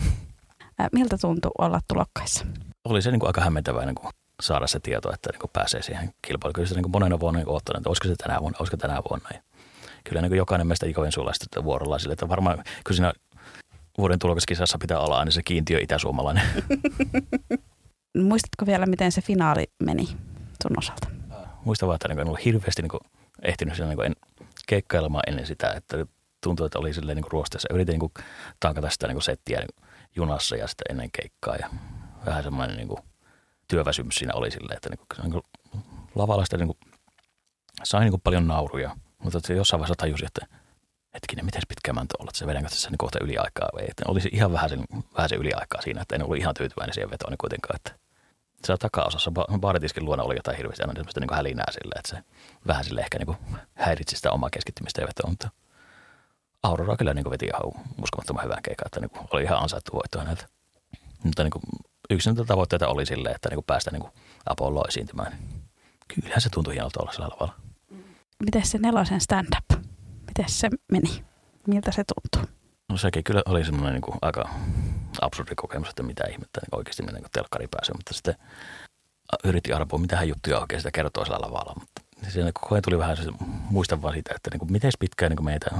Miltä 0.93 1.19
tuntui 1.21 1.51
olla 1.59 1.81
tulokkaissa? 1.89 2.47
Oli 2.85 3.03
se 3.03 3.11
niin 3.11 3.21
kuin 3.21 3.29
aika 3.29 3.41
hämmentävää 3.41 3.87
niin 3.87 3.95
kuin 3.95 4.13
saada 4.43 4.67
se 4.67 4.81
tieto, 4.81 5.13
että 5.15 5.31
niin 5.33 5.41
kuin 5.41 5.51
pääsee 5.53 5.83
siihen 5.83 6.11
kilpailuun. 6.23 6.53
Kyllä 6.53 6.69
se 6.69 6.75
niin 6.75 6.83
kuin 6.83 6.93
monena 6.93 7.21
vuonna 7.21 7.41
niin 7.41 7.49
odottanut, 7.49 7.81
että 7.81 7.91
olisiko 7.91 8.09
se 8.09 8.15
tänä 8.17 8.41
vuonna, 8.41 8.57
olisiko 8.59 8.77
tänä 8.77 9.03
vuonna. 9.11 9.29
Ja 9.35 9.41
kyllä 10.05 10.21
niin 10.21 10.31
kuin 10.31 10.39
jokainen 10.39 10.67
meistä 10.67 10.87
Ikoven 10.87 11.13
suolaista 11.13 11.65
vuorolla 11.65 11.99
sille, 11.99 12.13
että 12.13 12.29
varmaan 12.29 12.65
kyllä 12.85 12.97
siinä 12.97 13.13
vuoden 13.99 14.19
tulokaskisassa 14.19 14.79
pitää 14.79 14.99
olla 14.99 15.19
aina 15.19 15.31
se 15.31 15.43
kiintiö 15.43 15.81
itäsuomalainen. 15.81 16.47
Muistatko 18.29 18.67
vielä, 18.67 18.87
miten 18.87 19.13
se 19.13 19.21
finaali 19.21 19.65
meni 19.83 20.09
sun 20.63 20.79
osalta? 20.79 21.09
muistan 21.67 21.87
vaan, 21.87 21.95
että 21.95 22.09
niin 22.09 22.19
en 22.19 22.27
ollut 22.27 22.45
hirveästi 22.45 22.83
niin 22.83 22.91
kuin, 22.91 23.01
ehtinyt 23.43 23.75
siinä, 23.75 23.89
niin 23.89 23.97
kuin, 23.97 24.07
en, 24.07 24.17
keikkailemaan 24.67 25.25
ennen 25.27 25.47
sitä, 25.47 25.71
että 25.71 26.07
tuntui, 26.43 26.67
että 26.67 26.79
oli 26.79 26.95
silleen 26.95 27.17
niin 27.17 27.33
ruosteessa. 27.33 27.69
Yritin 27.75 27.99
niin 27.99 28.25
tankata 28.61 28.91
sitä 28.91 29.07
niin 29.07 29.23
settiä 29.23 29.59
niin 29.59 29.85
junassa 30.17 30.57
ja 30.57 30.67
sitten 30.67 30.87
ennen 30.91 31.11
keikkaa 31.11 31.57
ja 31.57 31.71
vähän 32.27 32.43
semmoinen 32.43 32.77
niin 32.77 32.89
kuin, 32.89 33.01
työväsymys 33.69 34.15
siinä 34.15 34.35
oli 34.35 34.51
silleen, 34.51 34.77
että 34.77 34.91
niin 34.91 34.99
kuin, 34.99 35.23
niin 35.23 35.33
kuin, 35.33 35.43
lavalla 36.15 36.45
sitä 36.45 36.57
niin 36.57 36.67
kuin, 36.69 36.79
sain 37.85 38.01
niin 38.01 38.13
kuin, 38.13 38.21
paljon 38.21 38.47
nauruja, 38.47 38.97
mutta 39.19 39.41
se 39.45 39.55
jossain 39.55 39.81
vaiheessa 39.81 39.95
tajusi, 39.99 40.27
että 40.27 40.47
hetkinen, 41.15 41.45
miten 41.45 41.63
pitkään 41.69 41.95
mä 41.95 42.01
olla, 42.01 42.29
että 42.31 42.39
se 42.39 42.47
vedänkö 42.47 42.69
tässä 42.69 42.91
niin 42.91 42.99
kohta 42.99 43.19
yliaikaa 43.25 43.69
vai 43.75 43.85
että 43.89 44.05
olisi 44.09 44.29
ihan 44.33 44.53
vähän 44.53 44.69
sen, 44.69 44.85
vähän 45.17 45.29
sen 45.29 45.39
yliaikaa 45.39 45.83
siinä, 45.83 46.03
että 46.03 46.15
en 46.17 46.23
ollut 46.23 46.37
ihan 46.37 46.55
tyytyväinen 46.55 46.95
siihen 46.95 47.11
vetoon 47.11 47.31
niin 47.31 47.39
kuitenkaan, 47.39 47.77
että 47.77 48.06
siellä 48.65 48.79
takaosassa 48.79 49.31
baaritiskin 49.59 50.05
luona 50.05 50.23
oli 50.23 50.37
jotain 50.37 50.57
hirveästi 50.57 50.83
aina 50.83 50.95
semmoista 50.95 51.21
niin 51.21 51.35
hälinää 51.35 51.73
silleen, 51.73 51.99
että 51.99 52.11
se 52.11 52.23
vähän 52.67 52.85
sille 52.85 53.01
ehkä 53.01 53.19
niin 53.19 53.37
häiritsi 53.75 54.17
sitä 54.17 54.33
omaa 54.33 54.51
keskittymistä 54.51 55.01
ja 55.01 55.07
vetoa, 55.07 55.31
mutta 55.31 55.51
Aurora 56.63 56.97
kyllä 56.97 57.15
niin 57.15 57.31
veti 57.31 57.47
ihan 57.47 57.85
uskomattoman 58.03 58.45
hyvän 58.45 58.63
keikan, 58.63 58.87
että 58.87 59.01
niin 59.01 59.11
oli 59.31 59.43
ihan 59.43 59.63
ansaittu 59.63 59.93
voitto 59.93 60.19
häneltä. 60.19 60.47
Mutta 61.23 61.43
niin 61.43 61.53
yksi 62.11 62.29
näitä 62.29 62.45
tavoitteita 62.45 62.89
oli 62.89 63.07
silleen, 63.07 63.35
että 63.35 63.49
niin 63.51 63.65
päästä 63.67 63.91
niin 63.91 64.05
Apollo 64.47 64.85
esiintymään. 64.89 65.39
Kyllähän 66.09 66.41
se 66.41 66.51
tuntui 66.51 66.75
hienolta 66.75 67.03
olla 67.03 67.13
sillä 67.13 67.29
lavalla. 67.29 67.55
Miten 68.45 68.67
se 68.67 68.79
nelosen 68.79 69.21
stand-up? 69.21 69.83
Miten 70.27 70.49
se 70.49 70.69
meni? 70.93 71.25
Miltä 71.67 71.93
se 71.93 72.05
tuntuu? 72.05 72.56
No 72.89 72.97
sekin 72.97 73.25
kyllä 73.25 73.43
oli 73.47 73.65
semmoinen 73.65 73.93
niin 73.93 74.19
aika 74.23 74.49
absurdi 75.21 75.55
kokemus, 75.55 75.89
että 75.89 76.03
mitä 76.03 76.25
ihmettä 76.25 76.61
niin 76.61 76.79
oikeasti 76.79 77.03
niin 77.03 77.17
kuin 77.17 77.31
telkkari 77.33 77.69
pääsee, 77.69 77.95
mutta 77.95 78.15
sitten 78.15 78.35
yritti 79.45 79.73
arpoa, 79.73 79.99
mitä 79.99 80.17
hän 80.17 80.29
juttuja 80.29 80.61
oikein 80.61 80.81
sitä 80.81 80.91
kertoo 80.91 81.25
sillä 81.25 81.39
lavalla. 81.41 81.75
Mutta 81.81 82.03
siinä 82.29 82.51
koko 82.55 82.75
ajan 82.75 82.83
tuli 82.83 82.99
vähän 82.99 83.17
muistan 83.71 84.03
vaan 84.03 84.15
siitä, 84.15 84.35
että 84.35 84.51
niin 84.51 84.59
kuin, 84.59 84.73
miten 84.73 84.93
pitkään 85.01 85.31
niin 85.33 85.45
meitä 85.45 85.71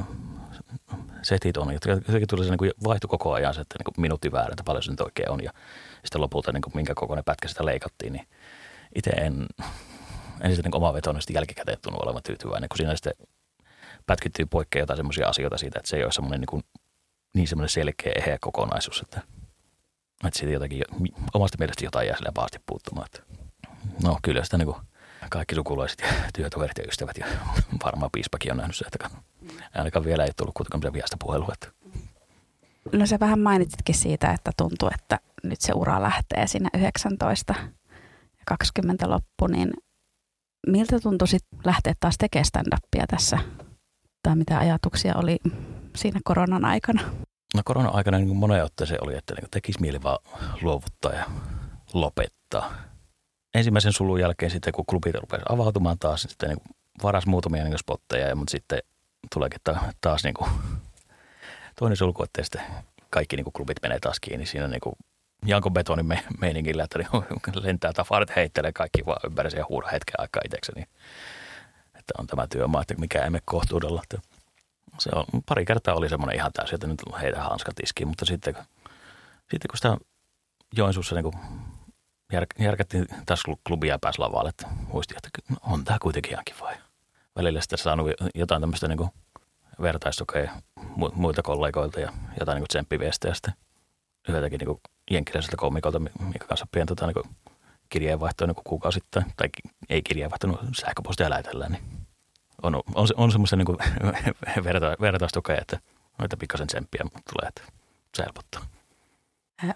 setit 1.23 1.57
on. 1.57 1.73
Jotenkin 1.73 2.29
tuli 2.29 2.45
se 2.45 2.51
niin 2.51 2.59
kuin 2.59 2.71
vaihtu 2.85 3.09
koko 3.09 3.33
ajan 3.33 3.55
se, 3.55 3.61
että 3.61 3.79
niin 3.79 4.01
minuutti 4.03 4.33
väärä, 4.33 4.53
että 4.53 4.65
paljon 4.65 4.83
se 4.83 4.91
nyt 4.91 5.01
oikein 5.01 5.31
on. 5.31 5.45
Ja 5.45 5.53
sitten 6.05 6.21
lopulta 6.21 6.53
niin 6.53 6.63
kuin, 6.63 6.77
minkä 6.77 6.95
kokoinen 6.95 7.25
pätkä 7.25 7.49
sitä 7.49 7.65
leikattiin, 7.65 8.13
niin 8.13 8.29
itse 8.95 9.11
en, 9.11 9.47
en 10.41 10.51
sitä 10.51 10.69
niin 10.69 10.77
omavetonisesti 10.77 11.35
jälkikäteen 11.35 11.79
tunnu 11.83 11.99
olevan 12.03 12.23
tyytyväinen, 12.23 12.69
kun 12.69 12.77
siinä 12.77 12.97
sitten 12.97 13.13
pätkittyy 14.07 14.47
poikkea 14.47 14.83
jotain 14.83 14.97
semmoisia 14.97 15.29
asioita 15.29 15.59
siitä, 15.59 15.79
että 15.79 15.89
se 15.89 15.97
ei 15.97 16.05
ole 16.05 16.13
semmoinen 16.13 16.41
niin, 16.41 16.63
niin 17.37 17.49
semmoinen 17.49 17.69
selkeä 17.69 18.13
eheä 18.17 18.39
kokonaisuus, 18.41 19.01
että, 19.01 19.21
että 20.27 20.39
siitä 20.39 20.53
jotenkin 20.53 20.83
omasta 21.35 21.59
mielestä 21.59 21.85
jotain 21.85 22.07
jää 22.07 22.17
sille 22.17 22.31
pahasti 22.35 22.59
puuttumaan. 22.67 23.07
Että, 23.07 23.23
no 24.03 24.19
kyllä 24.23 24.45
sitä 24.45 24.59
niin 24.59 24.67
kuin 24.67 24.77
kaikki 25.31 25.55
sukulaiset 25.55 26.01
ja 26.01 26.09
työtoverit 26.37 26.79
ja 26.79 26.85
ystävät 26.89 27.17
ja 27.19 27.27
varmaan 27.85 28.11
piispakin 28.13 28.53
on 28.53 28.57
nähnyt 28.57 28.77
se, 28.77 28.85
että 28.87 29.11
ainakaan 29.75 30.05
vielä 30.05 30.25
ei 30.25 30.31
tullut 30.37 30.55
kuitenkaan 30.55 30.93
viestä 30.93 31.17
puhelua. 31.21 31.53
Että. 31.53 31.69
No 32.93 33.07
se 33.07 33.21
vähän 33.21 33.41
mainitsitkin 33.41 33.95
siitä, 33.95 34.31
että 34.31 34.51
tuntuu, 34.57 34.91
että 34.95 35.21
nyt 35.43 35.61
se 35.61 35.73
ura 35.75 36.03
lähtee 36.03 36.47
sinne 36.47 36.69
19 36.79 37.55
ja 38.39 38.43
20 38.47 39.11
loppu, 39.11 39.47
niin 39.47 39.71
miltä 40.67 41.01
tuntui 41.01 41.29
sitten 41.29 41.59
lähteä 41.65 41.95
taas 42.01 42.15
tekemään 42.19 42.45
stand-upia 42.45 43.07
tässä? 43.07 43.39
Tai 44.27 44.37
mitä 44.37 44.59
ajatuksia 44.59 45.15
oli 45.17 45.39
siinä 45.97 46.21
koronan 46.25 46.65
aikana? 46.65 47.03
No 47.55 47.63
koronan 47.65 47.95
aikana 47.95 48.19
niin 48.19 48.37
monen 48.37 48.65
otteeseen 48.65 49.05
oli, 49.05 49.17
että 49.17 49.35
niin 49.35 49.51
tekisi 49.51 49.81
mieli 49.81 50.03
vaan 50.03 50.19
luovuttaa 50.63 51.13
ja 51.13 51.25
lopettaa. 51.93 52.75
Ensimmäisen 53.55 53.93
sulun 53.93 54.21
jälkeen 54.21 54.51
sitten, 54.51 54.73
kun 54.73 54.87
klubit 54.87 55.15
rupesi 55.15 55.43
avautumaan 55.49 55.99
taas, 55.99 56.25
niin 56.25 56.31
sitten 56.31 56.49
niin 56.49 56.77
varas 57.03 57.27
muutamia 57.27 57.65
niin 57.65 57.79
spotteja, 57.79 58.37
mutta 58.37 58.51
sitten 58.51 58.79
tuleekin 59.35 59.61
taas 60.01 60.25
niin 60.25 60.35
kuin 60.35 60.51
toinen 61.79 61.97
sulku, 61.97 62.23
että 62.23 62.43
sitten 62.43 62.63
kaikki 63.11 63.37
niin 63.37 63.45
kuin 63.45 63.53
klubit 63.53 63.83
menee 63.83 64.01
taas 64.01 64.21
kiinni 64.21 64.47
siinä 64.47 64.69
niin 64.69 64.81
kuin 64.81 64.95
Janko 65.45 65.71
Betonin 65.71 66.07
me, 66.07 66.25
meiningillä, 66.41 66.85
että 66.85 66.99
niin 66.99 67.65
lentää 67.65 67.93
tafarit 67.93 68.37
heittelee 68.37 68.73
kaikki 68.73 69.07
vaan 69.07 69.21
ympäri 69.27 69.59
ja 69.59 69.67
huuda 69.69 69.87
hetken 69.87 70.21
aikaa 70.21 70.43
itsekseni. 70.45 70.85
Että 72.09 72.23
on 72.23 72.27
tämä 72.27 72.47
työmaa, 72.47 72.81
että 72.81 72.95
mikä 72.95 73.25
emme 73.25 73.41
kohtuudella. 73.45 74.03
Se 74.99 75.11
on, 75.15 75.25
pari 75.49 75.65
kertaa 75.65 75.95
oli 75.95 76.09
semmoinen 76.09 76.37
ihan 76.37 76.53
täysin, 76.53 76.75
että 76.75 76.87
nyt 76.87 77.03
heitä 77.23 77.43
hanskat 77.43 77.81
iskiin, 77.83 78.09
mutta 78.09 78.25
sitten, 78.25 78.55
sitten 79.51 79.69
kun 79.71 79.77
sitä 79.77 79.97
Joensuussa 80.77 81.15
niin 81.15 81.33
jär, 82.33 82.47
järkättiin 82.59 83.07
tässä 83.27 83.53
klubia 83.67 83.99
pääsi 84.01 84.19
lavalle, 84.19 84.49
että 84.49 84.67
muisti, 84.93 85.15
että 85.17 85.59
on 85.61 85.85
tämä 85.85 85.99
kuitenkin 85.99 86.33
ihan 86.33 86.45
kiva. 86.45 86.73
Välillä 87.37 87.61
sitten 87.61 87.79
saanut 87.79 88.11
jotain 88.35 88.63
tämmöistä 88.63 88.89
niin 88.89 89.11
vertaistukea 89.83 90.53
muilta 91.15 91.43
kollegoilta 91.43 92.01
ja 92.01 92.13
jotain 92.41 92.57
niin 92.57 92.69
tsemppiviestejä 92.69 93.35
sitten 93.35 93.55
yhdeltäkin 94.29 94.61
niin 95.11 95.25
komikolta, 95.57 95.99
minkä 95.99 96.47
kanssa 96.49 96.67
pian 96.73 96.87
tota, 96.87 97.07
niin 97.07 97.37
kirjeenvaihtoa 97.89 98.47
niin 98.47 98.57
kuukausittain, 98.65 99.27
tai 99.37 99.49
ei 99.89 100.03
kirjeenvaihtoa, 100.03 100.65
sähköpostia 100.81 101.31
lähetellään, 101.31 101.73
niin 101.73 101.85
on, 102.63 102.75
on, 102.75 103.09
on 103.17 103.33
semmoista 103.33 103.57
niin 103.57 103.67
verta, 104.65 104.97
vertaistukea, 105.01 105.61
että 105.61 105.81
noita 106.19 106.37
pikkasen 106.37 106.67
tsemppiä 106.67 107.05
tulee, 107.05 107.49
että 107.49 107.63
se 108.17 108.23
helpottaa. 108.23 108.67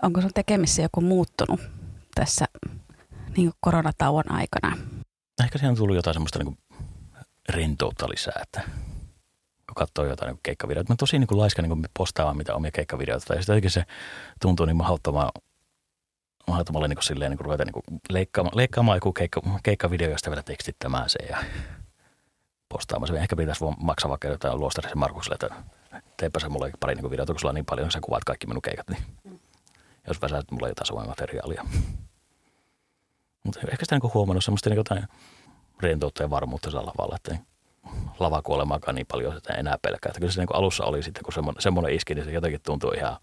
Onko 0.03 0.21
sun 0.21 0.31
tekemissä 0.35 0.83
joku 0.83 1.01
muuttunut 1.01 1.61
tässä 2.15 2.45
niin 3.37 3.53
koronatauon 3.61 4.33
aikana? 4.33 4.77
Ehkä 5.45 5.59
siihen 5.59 5.71
on 5.71 5.77
tullut 5.77 5.97
jotain 5.97 6.15
semmoista 6.15 6.39
niin 6.39 6.59
rentoutta 7.49 8.09
lisää, 8.09 8.41
että 8.43 8.61
kun 9.67 9.75
katsoo 9.75 10.05
jotain 10.05 10.33
niin 10.33 10.41
keikkavideoita. 10.43 10.93
Mä 10.93 10.97
tosi 10.97 11.19
niin 11.19 11.27
kuin 11.27 11.39
laiska 11.39 11.63
niin 11.63 11.87
postaamaan 11.99 12.37
mitä 12.37 12.55
omia 12.55 12.71
keikkavideoita. 12.71 13.35
Ja 13.35 13.43
sitten 13.43 13.71
se 13.71 13.85
tuntuu 14.41 14.67
niin 14.67 14.77
mahdottoman 14.77 15.31
mahdottomalle 16.47 16.89
niin 16.89 16.97
kuin 16.97 17.05
silleen 17.05 17.31
niin 17.31 17.39
kuin 17.39 17.45
ruveta 17.45 17.65
niin 17.65 17.73
kuin 17.73 17.85
leikkaamaan, 18.11 18.57
leikkaamaan 18.57 18.97
joku 18.97 19.13
keikka, 19.13 19.41
keikkavideo, 19.63 20.11
josta 20.11 20.31
vielä 20.31 20.43
tekstittämään 20.43 21.11
se 21.11 21.19
ja 21.29 21.39
postaamaan 22.69 23.09
se. 23.09 23.19
Ehkä 23.19 23.37
pitäisi 23.37 23.65
maksaa 23.79 24.09
vaikka 24.09 24.29
jotain 24.29 24.61
luostarisen 24.61 24.99
Markukselle, 24.99 25.35
että 25.35 25.63
teepä 26.17 26.41
se 26.41 26.49
mulle 26.49 26.73
pari 26.81 26.95
niin 26.95 27.11
videota, 27.11 27.33
kun 27.33 27.41
sulla 27.41 27.51
on 27.51 27.55
niin 27.55 27.65
paljon, 27.65 27.91
sä 27.91 28.01
kuvaat 28.01 28.25
kaikki 28.25 28.47
minun 28.47 28.63
keikat, 28.63 28.89
niin 28.89 29.03
jos 30.09 30.23
väsät 30.23 30.51
mulle 30.51 30.69
jotain 30.69 30.87
samaa 30.87 31.07
materiaalia. 31.07 31.67
Mutta 33.45 33.61
ehkä 33.73 33.85
sitä 33.85 33.99
niin 33.99 34.15
huomannut 34.15 34.45
semmoista 34.45 34.71
niin 34.71 34.77
jotain 34.77 35.05
rentoutta 35.83 36.23
ja 36.23 36.31
varmuutta 36.31 36.71
sillä 36.71 36.87
lavalla, 36.87 37.17
että 37.17 37.37
lavakuolemaakaan 38.19 38.95
niin 38.95 39.07
paljon 39.07 39.37
että 39.37 39.53
enää 39.53 39.79
pelkää. 39.83 40.11
Että 40.11 40.21
kyllä 40.21 40.33
se 40.33 40.41
niin 40.41 40.57
alussa 40.57 40.85
oli 40.85 41.03
sitten, 41.03 41.25
kun 41.25 41.33
semmoinen, 41.33 41.63
semmoinen 41.63 41.95
iski, 41.95 42.15
niin 42.15 42.25
se 42.25 42.31
jotenkin 42.31 42.61
tuntuu 42.63 42.91
ihan, 42.91 43.17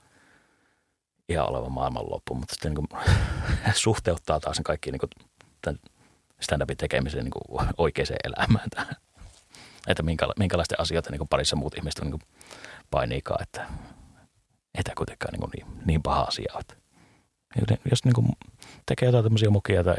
ihan 1.30 1.50
olevan 1.50 1.72
maailmanloppu. 1.72 2.36
Mutta 2.36 2.54
sitten 2.54 2.74
niin 2.74 2.88
kuin, 2.88 3.02
suhteuttaa 3.74 4.40
taas 4.40 4.62
kaikki 4.64 4.92
niin 4.92 5.00
kuin, 5.00 5.10
tämän 5.62 5.80
stand-upin 6.42 6.78
tekemisen 6.78 7.24
niin 7.24 7.32
kuin 7.32 7.68
oikeaan 7.78 8.08
elämään 8.24 8.70
tähän. 8.70 8.96
Että 9.88 10.04
minkäla- 10.04 10.34
minkälaisten 10.40 10.80
asioita 10.80 11.12
niin 11.12 11.20
kuin 11.20 11.28
parissa 11.28 11.56
muut 11.56 11.78
ihmiset 11.78 12.02
niin 12.02 12.12
kuin 12.12 12.22
painiikaan, 12.92 13.44
että 13.44 13.68
ei 14.78 14.84
tämä 14.84 14.96
kuitenkaan 14.96 15.32
niin, 15.32 15.40
kuin 15.40 15.52
niin, 15.56 15.86
niin 15.86 16.04
paha 16.04 16.22
asia. 16.22 16.54
Että 16.60 16.76
jos 17.90 18.06
niin 18.06 18.14
kuin 18.14 18.28
tekee 18.86 19.06
jotain 19.06 19.24
tämmöisiä 19.24 19.50
mukia 19.50 19.84
tai 19.84 19.96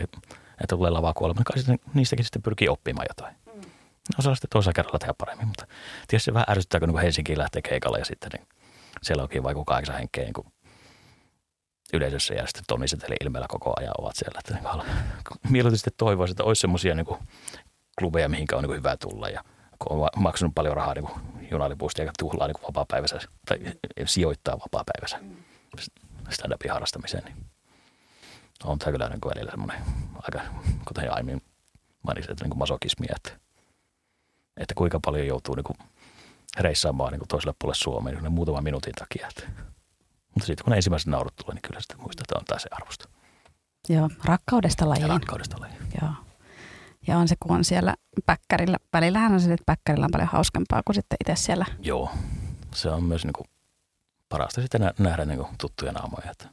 että 0.61 0.76
tulee 0.76 0.90
lavakuolema, 0.90 1.40
niin 1.40 1.66
kai 1.66 1.78
niistäkin 1.94 2.25
sitten 2.25 2.42
pyrkii 2.42 2.68
oppimaan 2.68 3.06
jotain 3.08 3.37
osaa 4.18 4.35
sitten 4.35 4.50
toisella 4.50 4.73
kerralla 4.73 4.99
tehdä 4.99 5.14
paremmin. 5.18 5.47
Mutta 5.47 5.66
tietysti 6.08 6.25
se 6.25 6.35
vähän 6.35 6.50
ärsyttää, 6.50 6.80
kun 6.80 7.00
Helsinkiin 7.00 7.38
lähtee 7.38 7.62
keikalle 7.62 7.99
ja 7.99 8.04
sitten 8.04 8.30
niin 8.32 8.49
siellä 9.02 9.23
onkin 9.23 9.42
vaikka 9.42 9.64
kahdeksan 9.64 9.97
henkeä 9.97 10.25
niin 10.25 10.52
yleisössä 11.92 12.35
ja 12.35 12.47
sitten 12.47 12.64
tonniset 12.66 13.04
eli 13.04 13.16
ilmeellä 13.21 13.47
koko 13.49 13.73
ajan 13.76 13.95
ovat 13.99 14.16
siellä. 14.16 14.38
Että 14.38 14.71
niin 15.50 15.71
sitten 15.71 15.92
toivoisin, 15.97 16.33
että 16.33 16.45
olisi 16.45 16.61
semmoisia 16.61 16.95
niin 16.95 17.07
klubeja, 17.99 18.28
mihinkä 18.28 18.57
on 18.57 18.64
niin 18.64 18.76
hyvä 18.76 18.97
tulla 18.97 19.28
ja 19.28 19.45
kun 19.78 20.00
on 20.00 20.09
maksanut 20.16 20.54
paljon 20.54 20.76
rahaa 20.76 20.95
niin 20.95 21.09
junalipuista 21.50 22.02
ja 22.02 22.12
tuhlaa 22.18 22.47
niin 22.47 22.62
vapaa-päivässä 22.62 23.21
tai 23.47 23.59
sijoittaa 24.04 24.59
vapaa-päivässä 24.59 25.18
stand-upin 26.30 26.71
harrastamiseen, 26.71 27.25
niin 27.25 27.37
on 28.64 28.78
tämä 28.78 28.92
kyllä 28.92 29.09
niin 29.09 29.21
välillä 29.35 29.50
semmoinen 29.50 29.83
aika, 30.14 30.40
kuten 30.88 31.12
aiemmin 31.12 31.42
mainitsin, 32.02 32.33
että 32.33 32.45
niin 32.45 32.59
masokismia, 32.59 33.14
että 33.16 33.49
että 34.57 34.75
kuinka 34.75 35.00
paljon 35.04 35.26
joutuu 35.26 35.54
niin 35.54 35.64
kuin 35.64 35.76
reissaamaan 36.61 37.12
niin 37.12 37.21
kuin 37.21 37.28
toiselle 37.28 37.54
puolelle 37.59 37.78
Suomeen 37.78 38.23
niin 38.23 38.33
muutaman 38.33 38.64
minuutin 38.64 38.95
takia. 38.95 39.28
Että. 39.28 39.49
Mutta 40.35 40.47
sitten 40.47 40.64
kun 40.64 40.75
ensimmäiset 40.75 41.06
naurut 41.08 41.37
tulee, 41.37 41.54
niin 41.54 41.62
kyllä 41.62 41.80
että 42.20 42.38
on 42.38 42.44
taas 42.44 42.62
se 42.62 42.68
arvosta. 42.73 43.08
Joo, 43.88 44.11
rakkaudesta 44.25 44.88
lajiin. 44.88 45.02
Ja 45.02 45.08
rakkaudesta 45.08 45.56
lajiin. 45.61 45.78
Joo. 46.02 46.11
Ja 47.06 47.18
on 47.18 47.28
se, 47.28 47.37
kun 47.40 47.56
on 47.56 47.64
siellä 47.64 47.94
päkkärillä. 48.26 48.76
Välillähän 48.92 49.32
on 49.32 49.40
se, 49.40 49.52
että 49.52 49.64
päkkärillä 49.66 50.04
on 50.04 50.11
paljon 50.11 50.28
hauskempaa 50.28 50.82
kuin 50.85 50.94
sitten 50.94 51.16
itse 51.20 51.42
siellä. 51.42 51.66
Joo, 51.80 52.11
se 52.75 52.90
on 52.90 53.04
myös 53.04 53.25
niin 53.25 53.32
kuin 53.32 53.47
parasta 54.28 54.61
sitten 54.61 54.90
nähdä 54.99 55.25
niin 55.25 55.38
kuin 55.38 55.49
tuttuja 55.61 55.92
naamoja. 55.92 56.30
Että 56.30 56.49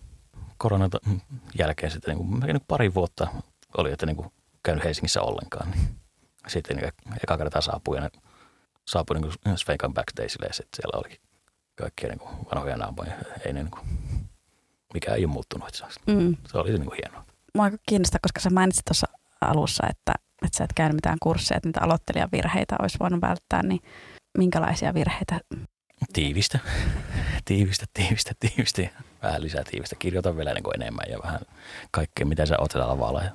koronan 0.58 0.90
jälkeen 1.60 1.92
sitten 1.92 2.16
niin 2.16 2.28
kuin, 2.28 2.40
niin 2.40 2.62
pari 2.68 2.94
vuotta 2.94 3.28
oli, 3.78 3.92
että 3.92 4.06
niin 4.06 4.16
kuin 4.16 4.32
käynyt 4.64 4.84
Helsingissä 4.84 5.22
ollenkaan. 5.22 5.72
Niin 5.72 5.98
sitten 6.48 6.78
niin 6.78 6.92
eka 7.24 7.38
kertaa 7.38 7.62
saapui, 7.62 7.98
ja 7.98 8.10
saapui 8.86 9.20
niin 9.20 9.58
Sveikan 9.58 9.94
backstageille 9.94 10.48
ja 10.48 10.54
sitten 10.54 10.78
siellä 10.78 11.00
olikin 11.00 11.20
kaikkia 11.76 12.10
niin 12.10 12.20
kuin 12.20 12.32
vanhoja 12.56 12.78
naamoja. 12.78 13.12
Ei 13.46 13.54
ne 13.54 13.64
niin 13.64 13.72
kuin, 13.72 13.88
mikä 14.94 15.14
ei 15.14 15.26
ole 15.26 15.34
muuttunut 15.34 15.70
itse 15.70 15.84
asiassa. 15.84 16.02
Mm. 16.08 16.38
Se 16.52 16.58
oli 16.58 16.70
niin 16.70 16.86
kuin 16.86 16.98
hienoa. 17.04 17.26
Mua 17.56 17.64
aika 17.64 17.78
kiinnostaa, 17.90 18.20
koska 18.22 18.40
sä 18.40 18.50
mainitsit 18.50 18.86
tuossa 18.86 19.08
alussa, 19.42 19.88
että, 19.90 20.14
että 20.46 20.58
sä 20.58 20.64
et 20.64 20.74
käynyt 20.76 20.96
mitään 20.96 21.18
kursseja, 21.24 21.58
että 21.58 21.70
niitä 21.70 21.82
aloittelijan 21.82 22.30
virheitä 22.32 22.76
olisi 22.82 23.00
voinut 23.00 23.22
välttää, 23.22 23.64
niin 23.64 23.82
minkälaisia 24.38 24.94
virheitä? 24.94 25.40
Tiivistä, 26.14 26.60
tiivistä, 27.46 27.86
tiivistä, 27.94 28.32
tiivistä. 28.40 28.82
Vähän 29.24 29.42
lisää 29.42 29.64
tiivistä. 29.64 29.96
Kirjoita 30.00 30.38
vielä 30.38 30.54
niin 30.54 30.64
kuin 30.64 30.82
enemmän 30.82 31.06
ja 31.10 31.20
vähän 31.24 31.40
kaikkea, 31.92 32.26
mitä 32.26 32.46
sä 32.46 32.56
oot 32.60 32.76
lavalla. 32.76 33.24
Ja 33.24 33.32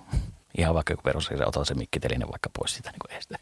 Ihan 0.58 0.74
vaikka 0.74 0.92
joku 0.92 1.02
perus, 1.02 1.26
se 1.26 1.46
otat 1.46 1.68
se 1.68 1.74
mikkitelinen 1.74 2.28
vaikka 2.28 2.50
pois 2.58 2.74
sitä 2.74 2.90
niin 2.90 3.18
esteä. 3.18 3.38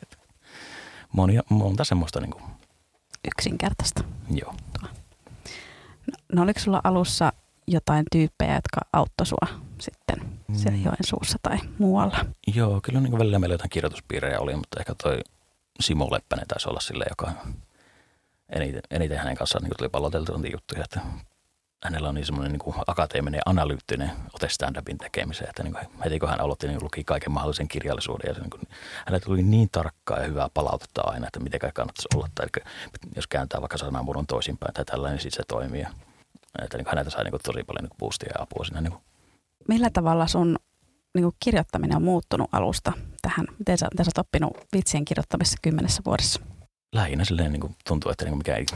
Monia, 1.12 1.42
monta 1.48 1.84
semmoista 1.84 2.20
niin 2.20 2.30
kuin. 2.30 2.44
Yksinkertaista. 3.24 4.04
Joo. 4.30 4.54
No, 4.82 4.88
no 6.32 6.42
oliko 6.42 6.60
sulla 6.60 6.80
alussa 6.84 7.32
jotain 7.66 8.04
tyyppejä, 8.12 8.54
jotka 8.54 8.80
auttoi 8.92 9.26
sua 9.26 9.48
sitten 9.78 10.38
siellä 10.52 10.78
Mm. 10.78 10.84
Joensuussa 10.84 11.38
tai 11.42 11.58
muualla? 11.78 12.24
Joo, 12.54 12.80
kyllä 12.82 13.00
niin 13.00 13.18
välillä 13.18 13.38
meillä 13.38 13.54
jotain 13.54 13.70
kirjoituspiirejä 13.70 14.40
oli, 14.40 14.56
mutta 14.56 14.80
ehkä 14.80 14.94
toi 15.02 15.20
Simo 15.80 16.08
Leppänen 16.10 16.46
taisi 16.48 16.68
olla 16.68 16.80
sille, 16.80 17.04
joka 17.08 17.32
eniten, 18.48 18.82
eniten 18.90 19.18
hänen 19.18 19.36
kanssaan 19.36 19.64
niin 19.64 19.72
tuli 19.78 19.88
palloteltu 19.88 20.32
juttuja, 20.52 20.84
että 20.84 21.00
hänellä 21.84 22.08
on 22.08 22.14
niin 22.14 22.26
semmoinen 22.26 22.52
niin 22.52 22.74
akateeminen 22.86 23.38
ja 23.38 23.42
analyyttinen 23.46 24.10
ote 24.32 24.48
stand-upin 24.48 24.98
tekemiseen, 24.98 25.50
että 25.50 25.62
niin 25.62 25.72
kuin 25.72 25.86
heti 26.04 26.18
kun 26.18 26.28
hän 26.28 26.40
aloitti, 26.40 26.68
niin 26.68 26.82
luki 26.82 27.04
kaiken 27.04 27.32
mahdollisen 27.32 27.68
kirjallisuuden 27.68 28.28
ja 28.28 28.34
se, 28.34 28.40
niin 28.40 28.50
kuin, 28.50 28.62
hänellä 29.06 29.24
tuli 29.24 29.42
niin 29.42 29.68
tarkkaa 29.72 30.18
ja 30.18 30.26
hyvää 30.26 30.48
palautetta 30.54 31.02
aina, 31.04 31.26
että 31.26 31.40
miten 31.40 31.60
kannattaisi 31.60 32.08
olla, 32.14 32.28
tai 32.34 32.46
jos 33.16 33.26
kääntää 33.26 33.60
vaikka 33.60 33.78
sanamuodon 33.78 34.26
toisinpäin 34.26 34.74
tai 34.74 34.84
tällainen, 34.84 35.16
niin 35.16 35.22
sitten 35.22 35.44
se 35.44 35.48
toimii. 35.48 35.86
Että 36.62 36.76
niin 36.76 36.84
kuin 36.84 36.90
häneltä 36.90 37.10
sai 37.10 37.24
niin 37.24 37.30
kuin 37.30 37.42
tosi 37.42 37.64
paljon 37.64 37.84
niin 37.84 37.98
boostia 37.98 38.32
ja 38.34 38.42
apua 38.42 38.64
siinä. 38.64 38.80
Niin 38.80 38.92
kuin. 38.92 39.02
Millä 39.68 39.90
tavalla 39.90 40.26
sun 40.26 40.56
niin 41.14 41.22
kuin 41.22 41.34
kirjoittaminen 41.44 41.96
on 41.96 42.02
muuttunut 42.02 42.48
alusta 42.52 42.92
tähän? 43.22 43.46
Miten 43.58 43.78
sä, 43.78 43.88
miten 43.92 44.04
sä 44.04 44.08
oot 44.08 44.18
oppinut 44.26 44.52
vitsien 44.72 45.04
kirjoittamista 45.04 45.56
kymmenessä 45.62 46.02
vuodessa? 46.04 46.40
Lähinnä 46.94 47.24
silleen 47.24 47.52
niin 47.52 47.60
kuin 47.60 47.76
tuntuu, 47.86 48.12
että 48.12 48.24
niin 48.24 48.32
kuin 48.32 48.38
mikä 48.38 48.56
ei, 48.56 48.66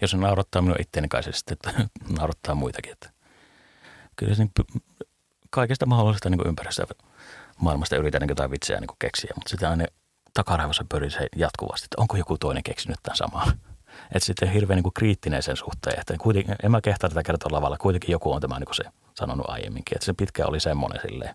jos 0.00 0.10
se 0.10 0.16
naurattaa 0.16 0.62
minua 0.62 0.76
itseäni 0.80 1.08
kai 1.08 1.22
se 1.22 1.32
sitten, 1.32 1.52
että 1.54 1.88
naurattaa 2.18 2.54
muitakin. 2.54 2.92
Että 2.92 3.10
kyllä 4.16 4.34
se 4.34 4.42
niin, 4.44 4.82
kaikesta 5.50 5.86
mahdollisesta 5.86 6.30
niin 6.30 6.46
ympäristöä 6.46 6.86
maailmasta 7.60 7.96
yritän 7.96 8.20
niin 8.20 8.28
jotain 8.28 8.50
vitsejä 8.50 8.80
niin 8.80 8.88
keksiä, 8.98 9.30
mutta 9.34 9.50
sitten 9.50 9.68
aina 9.68 9.84
takaraivossa 10.34 10.84
pyrin 10.88 11.10
se 11.10 11.26
jatkuvasti, 11.36 11.84
että 11.84 12.00
onko 12.00 12.16
joku 12.16 12.38
toinen 12.38 12.62
keksinyt 12.62 12.98
tämän 13.02 13.16
samaa. 13.16 13.52
Että 14.14 14.26
sitten 14.26 14.52
hirveän 14.52 14.82
niin 14.82 14.92
kriittinen 14.94 15.42
sen 15.42 15.56
suhteen, 15.56 16.00
että 16.00 16.14
kuitenkin, 16.18 16.56
en 16.62 16.70
mä 16.70 16.80
kehtaa 16.80 17.10
tätä 17.10 17.22
kertoa 17.22 17.52
lavalla, 17.52 17.76
kuitenkin 17.78 18.12
joku 18.12 18.32
on 18.32 18.40
tämä 18.40 18.58
niin 18.58 18.74
se 18.74 18.84
sanonut 19.14 19.46
aiemminkin, 19.48 19.96
että 19.96 20.06
se 20.06 20.12
pitkä 20.12 20.46
oli 20.46 20.60
semmoinen 20.60 21.00
silleen. 21.02 21.34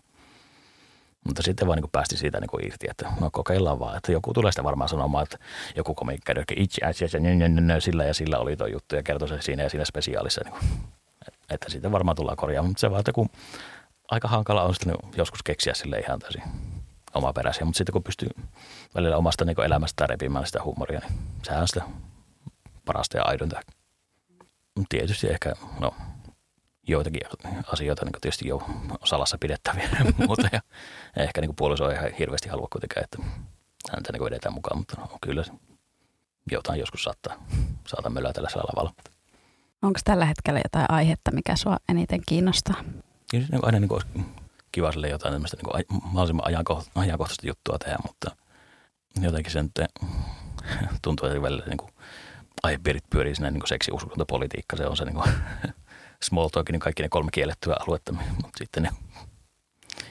Mutta 1.26 1.42
sitten 1.42 1.66
vaan 1.66 1.78
niin 1.78 1.90
päästi 1.92 2.16
siitä 2.16 2.40
niin 2.40 2.66
irti, 2.66 2.86
että 2.90 3.12
no 3.20 3.30
kokeillaan 3.32 3.78
vaan, 3.78 3.96
että 3.96 4.12
joku 4.12 4.32
tulee 4.32 4.52
sitä 4.52 4.64
varmaan 4.64 4.88
sanomaan, 4.88 5.22
että 5.22 5.38
joku 5.76 5.94
komikka 5.94 6.32
itse 6.56 6.86
asiassa 6.86 7.18
sillä 7.78 8.04
ja 8.04 8.14
sillä 8.14 8.38
oli 8.38 8.56
tuo 8.56 8.66
juttu 8.66 8.96
ja 8.96 9.02
kertoi 9.02 9.28
se 9.28 9.42
siinä 9.42 9.62
ja 9.62 9.70
siinä 9.70 9.84
spesiaalissa. 9.84 10.40
Niin 10.44 10.52
kuin, 10.52 10.62
että 11.50 11.70
sitten 11.70 11.92
varmaan 11.92 12.16
tullaan 12.16 12.36
korjaamaan, 12.36 12.70
mutta 12.70 12.80
se 12.80 12.90
vaan, 12.90 13.00
että 13.00 13.12
kun 13.12 13.28
aika 14.10 14.28
hankala 14.28 14.62
on 14.62 14.74
sitten 14.74 14.94
niin 14.94 15.12
joskus 15.16 15.42
keksiä 15.42 15.74
sille 15.74 15.98
ihan 15.98 16.18
täysin 16.18 16.42
omaperäisiä, 17.14 17.64
mutta 17.64 17.78
sitten 17.78 17.92
kun 17.92 18.02
pystyy 18.02 18.28
välillä 18.94 19.16
omasta 19.16 19.44
niin 19.44 19.60
elämästä 19.64 20.06
repimään 20.06 20.46
sitä 20.46 20.62
huumoria, 20.62 21.00
niin 21.00 21.18
sehän 21.42 21.62
on 21.62 21.68
sitä 21.68 21.82
parasta 22.84 23.16
ja 23.16 23.24
aidonta. 23.24 23.60
Tietysti 24.88 25.26
ehkä, 25.26 25.52
no 25.80 25.94
joitakin 26.88 27.20
asioita 27.72 28.04
niin 28.04 28.20
tietysti 28.20 28.48
jo 28.48 28.62
salassa 29.04 29.38
pidettäviä, 29.40 29.88
mutta 30.28 30.48
ja 30.52 30.60
ehkä 31.16 31.40
niin 31.40 31.56
puoliso 31.56 31.90
ei 31.90 31.96
ihan 31.96 32.12
hirveästi 32.18 32.48
halua 32.48 32.68
kuitenkaan, 32.72 33.04
että 33.04 33.18
häntä 33.92 34.12
niin 34.12 34.24
vedetään 34.24 34.54
mukaan, 34.54 34.78
mutta 34.78 35.00
no, 35.00 35.18
kyllä 35.20 35.44
jotain 36.50 36.80
joskus 36.80 37.02
saattaa, 37.02 37.46
saatan 37.86 38.12
mölätellä 38.12 38.48
sillä 38.48 38.64
lavalla. 38.72 38.94
Onko 39.82 40.00
tällä 40.04 40.24
hetkellä 40.24 40.60
jotain 40.64 40.86
aihetta, 40.88 41.30
mikä 41.30 41.56
sua 41.56 41.76
eniten 41.88 42.20
kiinnostaa? 42.26 42.76
Kyllä 43.30 43.46
niin 43.52 43.64
aina 43.64 43.80
niin 43.80 43.92
olisi 43.92 44.08
kiva 44.72 44.92
sille 44.92 45.08
jotain 45.08 45.32
tämmöistä 45.32 45.56
niin 45.56 45.86
kuin 45.88 46.02
mahdollisimman 46.02 46.46
ajankohtaista, 46.46 47.00
ajankohtaista 47.00 47.46
juttua 47.46 47.78
tehdä, 47.78 47.96
mutta 48.06 48.36
jotenkin 49.20 49.52
se 49.52 49.62
nyt 49.62 49.72
tuntuu, 51.02 51.28
että 51.28 51.42
välillä 51.42 51.64
niin 51.66 51.76
kuin 51.76 51.90
aihepiirit 52.62 53.04
pyörii 53.10 53.34
sinne 53.34 53.50
niin 53.50 53.66
seksi, 53.66 53.92
uskonto, 53.92 54.26
politiikka, 54.26 54.76
se 54.76 54.86
on 54.86 54.96
se 54.96 55.04
niin 55.04 55.14
kuin 55.14 55.32
small 56.22 56.48
talk, 56.48 56.70
niin 56.70 56.80
kaikki 56.80 57.02
ne 57.02 57.08
kolme 57.08 57.30
kiellettyä 57.32 57.76
aluetta, 57.80 58.12
mutta 58.12 58.58
sitten 58.58 58.82
ne 58.82 58.90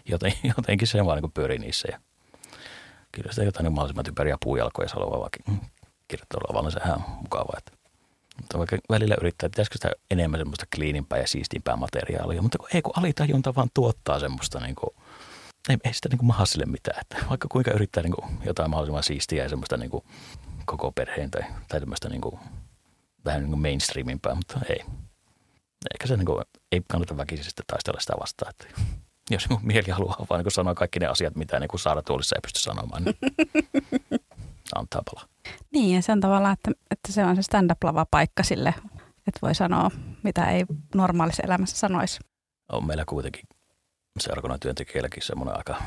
joten, 0.05 0.33
jotenkin 0.57 0.87
se 0.87 1.05
vaan 1.05 1.21
niin 1.21 1.31
pyörii 1.31 1.59
niissä. 1.59 1.87
Ja 1.91 1.99
kyllä 3.11 3.31
sitä 3.31 3.43
jotain 3.43 3.63
niin 3.63 3.73
mahdollisimman 3.73 4.05
typeriä 4.05 4.37
puujalkoja 4.43 4.89
haluaa 4.93 5.19
vaikka 5.19 5.51
kirjoittaa 6.07 6.41
lavalla, 6.49 6.71
sehän 6.71 6.95
on 6.95 7.01
mukavaa. 7.21 7.55
Että, 7.57 7.71
mutta 8.41 8.57
vaikka 8.57 8.77
välillä 8.89 9.15
yrittää, 9.21 9.49
pitäisikö 9.49 9.77
sitä 9.77 9.91
enemmän 10.11 10.39
semmoista 10.39 10.65
kliinimpää 10.75 11.19
ja 11.19 11.27
siistimpää 11.27 11.75
materiaalia, 11.75 12.41
mutta 12.41 12.57
kun, 12.57 12.67
ei 12.73 12.81
kun 12.81 12.93
alitajunta 12.97 13.55
vaan 13.55 13.69
tuottaa 13.73 14.19
semmoista 14.19 14.59
niin 14.59 14.75
kuin, 14.75 14.89
ei, 15.69 15.77
ei 15.83 15.93
sitä 15.93 16.09
niin 16.09 16.17
kuin 16.17 16.27
maha 16.27 16.45
sille 16.45 16.65
mitään. 16.65 17.01
Että 17.01 17.17
vaikka 17.29 17.47
kuinka 17.51 17.71
yrittää 17.71 18.03
niin 18.03 18.15
kuin 18.15 18.37
jotain 18.45 18.69
mahdollisimman 18.69 19.03
siistiä 19.03 19.43
ja 19.43 19.49
semmoista 19.49 19.77
niin 19.77 19.91
kuin 19.91 20.03
koko 20.65 20.91
perheen 20.91 21.31
tai, 21.31 21.41
tai 21.67 21.79
semmoista 21.79 22.09
niin 22.09 22.21
kuin, 22.21 22.39
vähän 23.25 23.41
niin 23.41 23.49
kuin 23.49 23.61
mainstreamimpää, 23.61 24.35
mutta 24.35 24.59
ei 24.69 24.85
eikä 25.93 26.07
se 26.07 26.17
niin 26.17 26.25
kuin, 26.25 26.45
ei 26.71 26.81
kannata 26.87 27.17
väkisistä 27.17 27.63
taistella 27.67 27.99
sitä 27.99 28.13
vastaan. 28.19 28.49
Että 28.49 28.81
jos 29.31 29.49
mun 29.49 29.59
mieli 29.63 29.91
haluaa 29.91 30.25
vaan 30.29 30.43
niin 30.43 30.51
sanoa 30.51 30.75
kaikki 30.75 30.99
ne 30.99 31.05
asiat, 31.05 31.35
mitä 31.35 31.59
niin 31.59 31.79
saada 31.79 32.01
tuolissa 32.01 32.35
ei 32.35 32.41
pysty 32.41 32.59
sanomaan, 32.59 33.03
niin 33.03 33.17
antaa 34.79 35.01
palaa. 35.11 35.27
Niin, 35.71 35.95
ja 35.95 36.01
se 36.01 36.11
on 36.11 36.19
tavallaan, 36.19 36.53
että, 36.53 36.71
että 36.91 37.11
se 37.11 37.25
on 37.25 37.35
se 37.35 37.41
stand-up-lava 37.41 38.05
paikka 38.11 38.43
sille, 38.43 38.73
että 39.27 39.39
voi 39.41 39.55
sanoa, 39.55 39.91
mitä 40.23 40.49
ei 40.51 40.65
normaalissa 40.95 41.43
elämässä 41.43 41.77
sanoisi. 41.77 42.19
On 42.71 42.87
meillä 42.87 43.03
kuitenkin 43.07 43.43
seurakunnan 44.19 44.59
työntekijälläkin 44.59 45.23
semmoinen 45.23 45.57
aika 45.57 45.81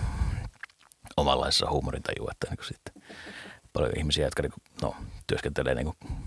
omanlaisessa 1.17 1.71
huumorintaju, 1.71 2.29
että 2.31 2.47
niin 2.51 2.67
sitten 2.69 3.03
paljon 3.73 3.93
ihmisiä, 3.99 4.27
jotka 4.27 4.43
niin 4.43 4.53
kuin, 4.53 4.63
no, 4.83 4.97
työskentelee 5.27 5.75
niin 5.75 5.85
kuin 5.85 6.18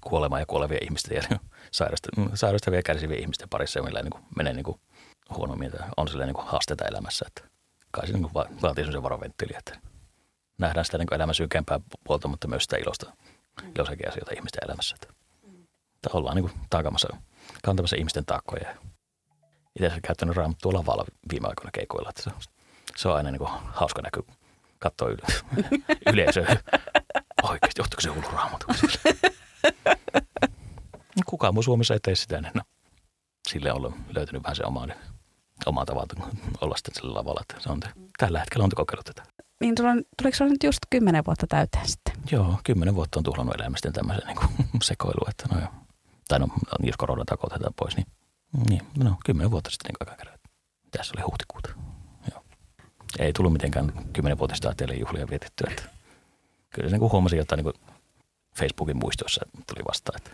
kuolemaa 0.00 0.40
ja 0.40 0.46
kuolevia 0.46 0.78
ihmisten 0.82 1.16
ja 1.16 1.38
sairastavia 2.34 2.78
ja 2.78 2.82
kärsiviä 2.82 3.18
ihmisten 3.18 3.48
parissa, 3.48 3.82
millä 3.82 4.02
niin 4.02 4.10
kuin 4.10 4.24
menee 4.36 4.52
niin 4.52 4.64
kuin 4.64 4.80
huonommin, 5.36 5.66
että 5.66 5.88
on 5.96 6.08
silleen 6.08 6.32
niin 6.32 6.46
haasteita 6.46 6.84
elämässä. 6.84 7.24
Että 7.28 7.42
kai 7.90 8.06
se 8.06 8.12
niin 8.12 8.22
kuin 8.22 8.34
vaatii 8.34 8.84
sellaisen 8.84 9.02
varoventtiili, 9.02 9.54
että 9.58 9.78
nähdään 10.58 10.84
sitä 10.84 10.98
niin 10.98 11.14
elämän 11.14 11.34
synkempää 11.34 11.80
puolta, 12.04 12.28
mutta 12.28 12.48
myös 12.48 12.62
sitä 12.62 12.76
ilosta, 12.76 13.12
iloisiakin 13.74 14.08
asioita 14.08 14.32
ihmisten 14.34 14.64
elämässä. 14.68 14.96
Että, 15.02 15.14
että 15.94 16.10
ollaan 16.12 16.36
niin 16.36 16.48
kuin 16.48 16.60
taakamassa, 16.70 17.16
kantamassa 17.62 17.96
ihmisten 17.96 18.26
taakkoja. 18.26 18.70
Itse 19.76 19.86
asiassa 19.86 20.00
käyttänyt 20.00 20.36
raamattua 20.36 20.72
lavalla 20.72 21.04
viime 21.32 21.48
aikoina 21.48 21.70
keikoilla, 21.70 22.10
että 22.10 22.22
se 22.22 22.30
on, 22.30 22.40
se 22.96 23.08
on 23.08 23.16
aina 23.16 23.30
niin 23.30 23.48
hauska 23.72 24.02
näky 24.02 24.22
katsoa 24.78 25.08
yle, 25.08 25.22
yleisöä. 26.12 26.56
Oikeasti, 27.50 27.80
johtuiko 27.80 28.00
se 28.00 28.08
hullu 28.08 28.36
raamattu? 28.36 28.66
Kukaan 31.26 31.54
muu 31.54 31.62
Suomessa 31.62 31.94
ei 31.94 32.00
tee 32.00 32.14
sitä, 32.14 32.40
niin 32.40 32.52
no, 32.54 32.62
sille 33.48 33.72
on 33.72 33.94
löytynyt 34.14 34.42
vähän 34.42 34.56
se 34.56 34.64
oma, 34.64 34.86
oma 35.66 35.84
tapa 35.84 36.06
olla 36.60 36.76
sitten 36.76 36.94
sillä 36.94 37.14
lavalla. 37.14 37.40
Että 37.40 37.62
se 37.62 37.72
on 37.72 37.80
te, 37.80 37.88
tällä 38.18 38.38
hetkellä 38.38 38.64
on 38.64 38.70
te 38.70 38.76
kokeillut 38.76 39.06
tätä. 39.06 39.22
Niin 39.60 39.74
tuliko 39.74 40.36
sinulla 40.36 40.52
nyt 40.52 40.62
just 40.62 40.78
kymmenen 40.90 41.24
vuotta 41.26 41.46
täyteen 41.46 41.88
sitten? 41.88 42.14
Joo, 42.30 42.60
kymmenen 42.64 42.94
vuotta 42.94 43.20
on 43.20 43.24
tuhlannut 43.24 43.54
elämästä 43.54 43.92
tämmöisen 43.92 44.26
niin 44.28 44.36
kuin, 44.36 44.50
sekoilu, 44.82 45.26
että 45.30 45.44
no 45.54 45.60
joo. 45.60 45.70
Tai 46.28 46.38
no, 46.38 46.48
jos 46.80 46.96
korona 46.96 47.24
otetaan 47.42 47.74
pois, 47.76 47.96
niin, 47.96 48.06
niin 48.68 48.82
no, 49.04 49.16
kymmenen 49.24 49.50
vuotta 49.50 49.70
sitten 49.70 49.88
niin 49.88 49.96
aika 50.00 50.16
kerran. 50.16 50.38
Tässä 50.90 51.14
oli 51.16 51.22
huhtikuuta. 51.22 51.68
Joo. 52.30 52.44
Ei 53.18 53.32
tullut 53.32 53.52
mitenkään 53.52 53.92
kymmenenvuotista 54.12 54.74
juhlia 54.98 55.26
vietettyä. 55.30 55.70
Että 55.70 55.95
kyllä 56.76 56.90
se 56.90 56.98
niin 56.98 57.10
huomasin 57.12 57.38
jotain 57.38 57.64
niin 57.64 57.74
Facebookin 58.58 58.96
muistoissa 58.96 59.46
tuli 59.66 59.84
vastaan, 59.88 60.16
että 60.16 60.30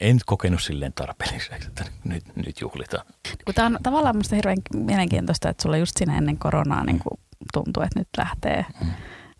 en 0.00 0.16
nyt 0.16 0.24
kokenut 0.24 0.62
silleen 0.62 0.92
tarpeelliseksi, 0.92 1.68
että 1.68 1.84
nyt, 2.04 2.36
nyt 2.36 2.60
juhlitaan. 2.60 3.06
Tämä 3.54 3.66
on 3.66 3.78
tavallaan 3.82 4.16
minusta 4.16 4.36
hirveän 4.36 4.58
mielenkiintoista, 4.74 5.48
että 5.48 5.62
sulla 5.62 5.76
just 5.76 5.96
siinä 5.96 6.18
ennen 6.18 6.38
koronaa 6.38 6.84
niin 6.84 6.98
kuin 6.98 7.20
tuntuu, 7.52 7.82
että 7.82 7.98
nyt 7.98 8.08
lähtee 8.18 8.64
mm. 8.80 8.90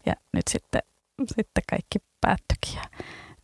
ja 0.07 0.15
nyt 0.33 0.43
sitten, 0.51 0.83
sitten 1.37 1.63
kaikki 1.71 1.99
päättyikin. 2.21 2.81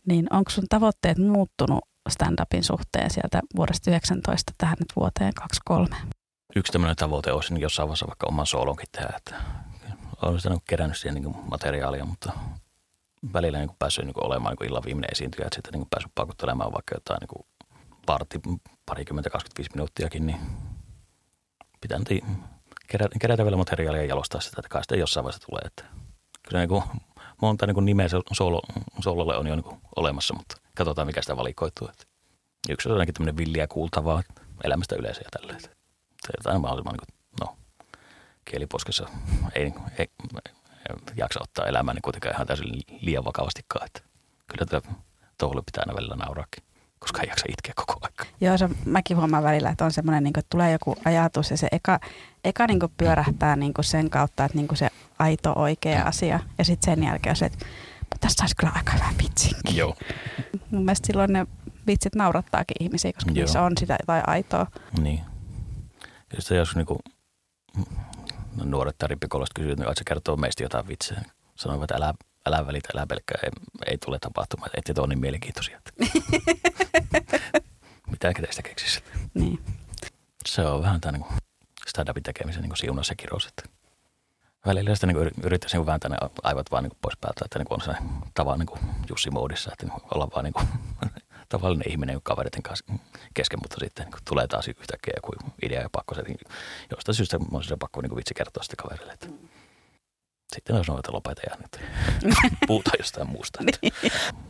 Niin 0.07 0.27
onko 0.33 0.51
sun 0.51 0.65
tavoitteet 0.69 1.17
muuttunut 1.17 1.83
stand-upin 2.09 2.63
suhteen 2.63 3.09
sieltä 3.09 3.41
vuodesta 3.55 3.91
19 3.91 4.53
tähän 4.57 4.77
nyt 4.79 4.93
vuoteen 4.95 5.33
23? 5.33 5.95
Yksi 6.55 6.71
tämmöinen 6.71 6.95
tavoite 6.95 7.31
olisi 7.31 7.53
niin 7.53 7.61
jossain 7.61 7.87
vaiheessa 7.87 8.07
vaikka 8.07 8.27
oman 8.27 8.45
soolonkin 8.45 8.87
tehdä, 8.91 9.13
että 9.17 9.35
olen 10.21 10.39
sitä 10.39 10.57
kerännyt 10.69 10.97
siihen 10.97 11.21
niin 11.21 11.35
materiaalia, 11.49 12.05
mutta 12.05 12.31
välillä 13.33 13.57
niin 13.57 13.67
kuin 13.67 13.77
päässyt 13.79 14.05
niin 14.05 14.13
kuin 14.13 14.25
olemaan 14.25 14.51
niin 14.51 14.57
kuin 14.57 14.69
illan 14.69 14.83
viimeinen 14.85 15.11
esiintyjä, 15.11 15.45
että 15.45 15.55
sitten 15.55 15.71
niin 15.71 15.81
kuin 15.81 15.89
päässyt 15.89 16.11
pakuttelemaan 16.15 16.73
vaikka 16.73 16.95
jotain 16.95 17.19
niin 17.19 17.27
kuin 17.27 17.45
parti, 18.05 18.41
parikymmentä, 18.85 19.29
25 19.29 19.71
minuuttiakin, 19.75 20.25
niin 20.25 20.39
pitää 21.81 21.99
nyt 21.99 22.09
kerätä, 22.87 23.19
kerätä 23.19 23.43
vielä 23.43 23.57
materiaalia 23.57 24.01
ja 24.01 24.07
jalostaa 24.07 24.41
sitä, 24.41 24.55
että 24.59 24.69
kai 24.69 24.83
sitten 24.83 24.99
jossain 24.99 25.23
vaiheessa 25.23 25.47
tulee. 25.47 25.61
Että 25.65 25.83
kyllä 26.47 26.59
niin 26.59 26.69
kuin, 26.69 26.83
monta 27.41 27.65
niin 27.65 27.73
kuin 27.73 27.85
nimeä 27.85 28.07
solo, 28.33 28.61
sololle 29.03 29.37
on 29.37 29.47
jo 29.47 29.55
niin 29.55 29.63
kuin 29.63 29.81
olemassa, 29.95 30.33
mutta 30.33 30.57
katsotaan 30.77 31.07
mikä 31.07 31.21
sitä 31.21 31.37
valikoituu. 31.37 31.87
Että 31.87 32.03
yksi 32.69 32.89
on 32.89 32.93
ainakin 32.93 33.13
tämmöinen 33.13 33.37
villiä 33.37 33.67
kuultavaa 33.67 34.23
elämästä 34.63 34.95
yleensä 34.95 35.21
ja 35.21 35.29
tälleen. 35.39 35.57
Että 35.57 35.69
jotain 36.37 36.61
mahdollisimman 36.61 36.93
niin 36.93 37.07
kuin, 37.39 37.47
no, 37.47 37.57
kieliposkessa 38.45 39.09
ei, 39.55 39.73
ei, 39.99 40.07
jaksa 41.15 41.39
ottaa 41.43 41.65
elämää 41.65 41.93
niin 41.93 42.01
kuitenkaan 42.01 42.35
ihan 42.35 42.47
täysin 42.47 42.81
liian 43.01 43.25
vakavastikaan. 43.25 43.85
Että 43.85 44.01
kyllä 44.47 44.65
tätä 44.65 44.87
touhulle 45.37 45.61
pitää 45.65 45.83
aina 45.87 45.95
välillä 45.95 46.15
nauraakin. 46.15 46.63
koska 46.99 47.21
ei 47.21 47.29
jaksa 47.29 47.45
itkeä 47.49 47.73
koko 47.75 47.99
aika. 48.01 48.25
Joo, 48.41 48.57
se, 48.57 48.69
mäkin 48.85 49.17
huomaan 49.17 49.43
välillä, 49.43 49.69
että 49.69 49.85
on 49.85 49.91
semmoinen, 49.91 50.23
niin 50.23 50.33
kuin, 50.33 50.39
että 50.39 50.49
tulee 50.49 50.71
joku 50.71 50.95
ajatus 51.05 51.51
ja 51.51 51.57
se 51.57 51.67
eka, 51.71 51.99
eka 52.43 52.67
niin 52.67 52.79
kuin 52.79 52.91
pyörähtää 52.97 53.55
niin 53.55 53.73
kuin 53.73 53.85
sen 53.85 54.09
kautta, 54.09 54.45
että 54.45 54.57
niin 54.57 54.67
kuin 54.67 54.77
se 54.77 54.89
aito 55.19 55.53
oikea 55.55 56.03
asia. 56.03 56.39
Ja 56.57 56.65
sitten 56.65 56.95
sen 56.95 57.03
jälkeen 57.03 57.35
se, 57.35 57.45
että 57.45 57.65
tässä 58.19 58.35
saisi 58.39 58.55
kyllä 58.55 58.73
aika 58.75 58.91
hyvä 58.91 59.13
vitsinkin. 59.23 59.75
Joo. 59.77 59.95
Mun 60.71 60.85
mielestä 60.85 61.07
silloin 61.07 61.33
ne 61.33 61.47
vitsit 61.87 62.15
naurattaakin 62.15 62.75
ihmisiä, 62.79 63.13
koska 63.13 63.31
Joo. 63.31 63.35
niissä 63.35 63.61
on 63.61 63.71
sitä 63.79 63.97
jotain 64.01 64.23
aitoa. 64.29 64.67
Niin. 65.01 65.21
Ja 66.35 66.41
sitten 66.41 66.57
jos 66.57 66.75
niinku, 66.75 66.99
no 68.55 68.65
nuoret 68.65 68.97
tai 68.97 69.09
rippikoulusta 69.09 69.53
kysyy, 69.61 69.71
että 69.71 69.93
se 69.95 70.03
kertoo 70.07 70.35
meistä 70.35 70.63
jotain 70.63 70.87
vitsejä. 70.87 71.21
Sanoin, 71.55 71.83
että 71.83 71.95
älä, 71.95 72.13
älä 72.45 72.67
välitä, 72.67 72.89
älä 72.95 73.07
pelkkää, 73.07 73.37
ei, 73.43 73.49
ei 73.85 73.97
tule 73.97 74.19
tapahtumaan. 74.19 74.71
Ette 74.73 74.93
te 74.93 75.01
ole 75.01 75.07
niin 75.07 75.19
mielenkiintoisia. 75.19 75.81
Mitä 78.11 78.33
teistä 78.33 78.61
keksisi? 78.61 79.03
Niin. 79.33 79.59
Se 80.45 80.61
on 80.61 80.81
vähän 80.81 81.01
tämä 81.01 81.11
niin 81.11 81.25
stand-upin 81.87 82.23
tekemisen 82.23 82.63
niin 82.63 82.77
siunas 82.77 83.09
ja 83.09 83.15
kirous. 83.15 83.49
Välillä 84.65 84.95
sitä 84.95 85.07
niin 85.07 85.31
yrittäisi 85.43 85.77
niin 85.77 85.85
vääntää 85.85 86.09
ne 86.09 86.17
aivot 86.43 86.71
vaan 86.71 86.83
niin 86.83 86.97
pois 87.01 87.17
päältä, 87.21 87.45
että 87.45 87.59
niin 87.59 87.67
on 87.69 87.81
se 87.81 87.91
tavan 88.33 88.59
niin 88.59 88.95
Jussi-moodissa, 89.09 89.71
että 89.71 89.85
niin 89.85 90.01
olla 90.13 90.27
vaan 90.35 90.43
niin 90.43 90.53
tavallinen 91.59 91.91
ihminen 91.91 92.19
kavereiden 92.23 92.63
kanssa 92.63 92.85
kesken, 93.33 93.59
mutta 93.63 93.77
sitten 93.79 94.05
niin 94.05 94.21
tulee 94.29 94.47
taas 94.47 94.67
yhtäkkiä 94.67 95.13
joku 95.15 95.31
idea 95.65 95.81
ja 95.81 95.89
pakko 95.91 96.15
se, 96.15 96.21
niin 96.21 96.37
jostain 96.91 97.15
syystä 97.15 97.37
on 97.51 97.63
se 97.63 97.77
pakko 97.79 98.01
niin 98.01 98.15
vitsi 98.15 98.33
kertoa 98.33 98.63
sitten 98.63 98.83
kaverille. 98.83 99.13
Että 99.13 99.27
sitten 100.53 100.75
olisi 100.75 100.91
noita 100.91 101.13
lopeta 101.13 101.41
ja 101.49 101.55
nyt 101.61 101.79
puhutaan 102.67 102.95
jostain 102.99 103.29
muusta. 103.29 103.59
Että 103.67 103.79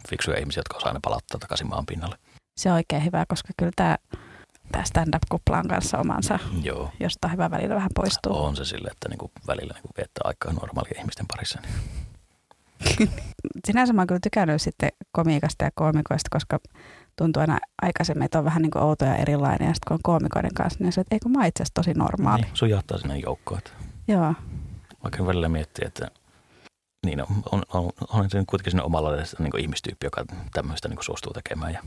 fiksuja 0.10 0.40
ihmisiä, 0.40 0.60
jotka 0.60 0.78
osaa 0.78 0.94
ne 0.94 1.00
palauttaa 1.04 1.40
takaisin 1.40 1.70
maan 1.70 1.86
pinnalle. 1.86 2.18
Se 2.58 2.70
on 2.70 2.76
oikein 2.76 3.06
hyvä, 3.06 3.26
koska 3.28 3.50
kyllä 3.58 3.72
tämä, 3.76 3.98
tämä 4.72 4.84
stand-up-kupla 4.84 5.58
on 5.58 5.68
kanssa 5.68 5.98
omansa, 5.98 6.40
Joo. 6.64 6.92
josta 7.00 7.28
hyvä 7.28 7.52
välillä 7.52 7.76
vähän 7.76 7.92
poistuu. 7.96 8.44
On 8.44 8.56
se 8.56 8.66
sille, 8.66 8.90
että 8.92 9.10
niinku 9.10 9.32
välillä 9.48 9.74
niinku 9.74 9.90
viettää 9.98 10.22
aikaa 10.24 10.54
normaalien 10.54 11.00
ihmisten 11.00 11.26
parissa. 11.28 11.60
Niin. 11.62 11.76
Sinänsä 13.66 13.94
mä 13.94 14.02
oon 14.02 14.08
kyllä 14.08 14.20
tykännyt 14.24 14.62
sitten 14.62 14.90
komiikasta 15.12 15.66
ja 15.66 15.72
koomikoista, 15.76 16.30
koska 16.32 16.60
tuntuu 17.16 17.42
aina 17.42 17.60
aikaisemmin, 17.82 18.26
että 18.26 18.40
on 18.40 18.46
vähän 18.46 18.62
niin 18.62 18.72
kuin 18.72 18.84
outo 18.84 19.06
ja 19.06 19.16
erilainen. 19.16 19.68
Ja 19.68 19.74
sitten 19.74 19.88
kun 19.88 19.96
on 19.96 20.00
koomikoiden 20.04 20.54
kanssa, 20.54 20.84
niin 20.84 20.92
se, 20.92 21.02
että 21.02 21.16
eikö 21.16 21.30
mä 21.30 21.40
oon 21.40 21.48
itse 21.48 21.64
asiassa 21.64 21.74
tosi 21.74 21.94
normaali. 21.94 22.42
Niin, 22.42 22.56
sujahtaa 22.56 22.98
sinne 22.98 23.18
joukkoon. 23.18 23.62
Joo, 24.08 24.34
vaikka 25.04 25.26
välillä 25.26 25.50
miettii, 25.50 25.88
että 25.88 26.08
niin 27.06 27.22
on, 27.22 27.28
on, 27.52 27.64
on, 27.74 27.90
on 28.10 28.30
se 28.30 28.44
kuitenkin 28.48 28.72
sinne 28.72 28.84
omalla 28.84 29.12
niin 29.40 29.60
ihmistyyppi, 29.60 30.06
joka 30.06 30.26
tämmöistä 30.54 30.88
niin 30.88 30.98
suostuu 31.02 31.34
tekemään. 31.34 31.74
Ja 31.74 31.84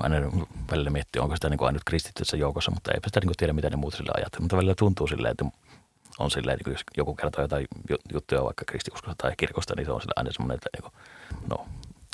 aina 0.00 0.16
välillä 0.70 0.90
miettii, 0.90 1.22
onko 1.22 1.36
sitä 1.36 1.48
niin 1.48 1.62
ainut 1.62 1.84
kristittyssä 1.86 2.36
joukossa, 2.36 2.70
mutta 2.70 2.92
eipä 2.92 3.08
sitä 3.08 3.20
niin 3.20 3.32
tiedä, 3.36 3.52
mitä 3.52 3.70
ne 3.70 3.76
muut 3.76 3.94
sille 3.94 4.12
ajattelee. 4.16 4.42
Mutta 4.42 4.56
välillä 4.56 4.74
tuntuu 4.74 5.06
silleen, 5.06 5.32
että 5.32 5.44
on 6.18 6.30
silleen, 6.30 6.58
niin 6.64 6.72
jos 6.72 6.84
joku 6.96 7.14
kertoo 7.14 7.44
jotain 7.44 7.66
juttuja 8.12 8.44
vaikka 8.44 8.64
kristiuskosta 8.64 9.14
tai 9.18 9.32
kirkosta, 9.36 9.74
niin 9.76 9.86
se 9.86 9.92
on 9.92 10.00
aina 10.16 10.32
semmoinen, 10.32 10.54
että 10.54 10.68
niin 10.72 10.82
kuin, 10.82 10.92
no, 11.50 11.66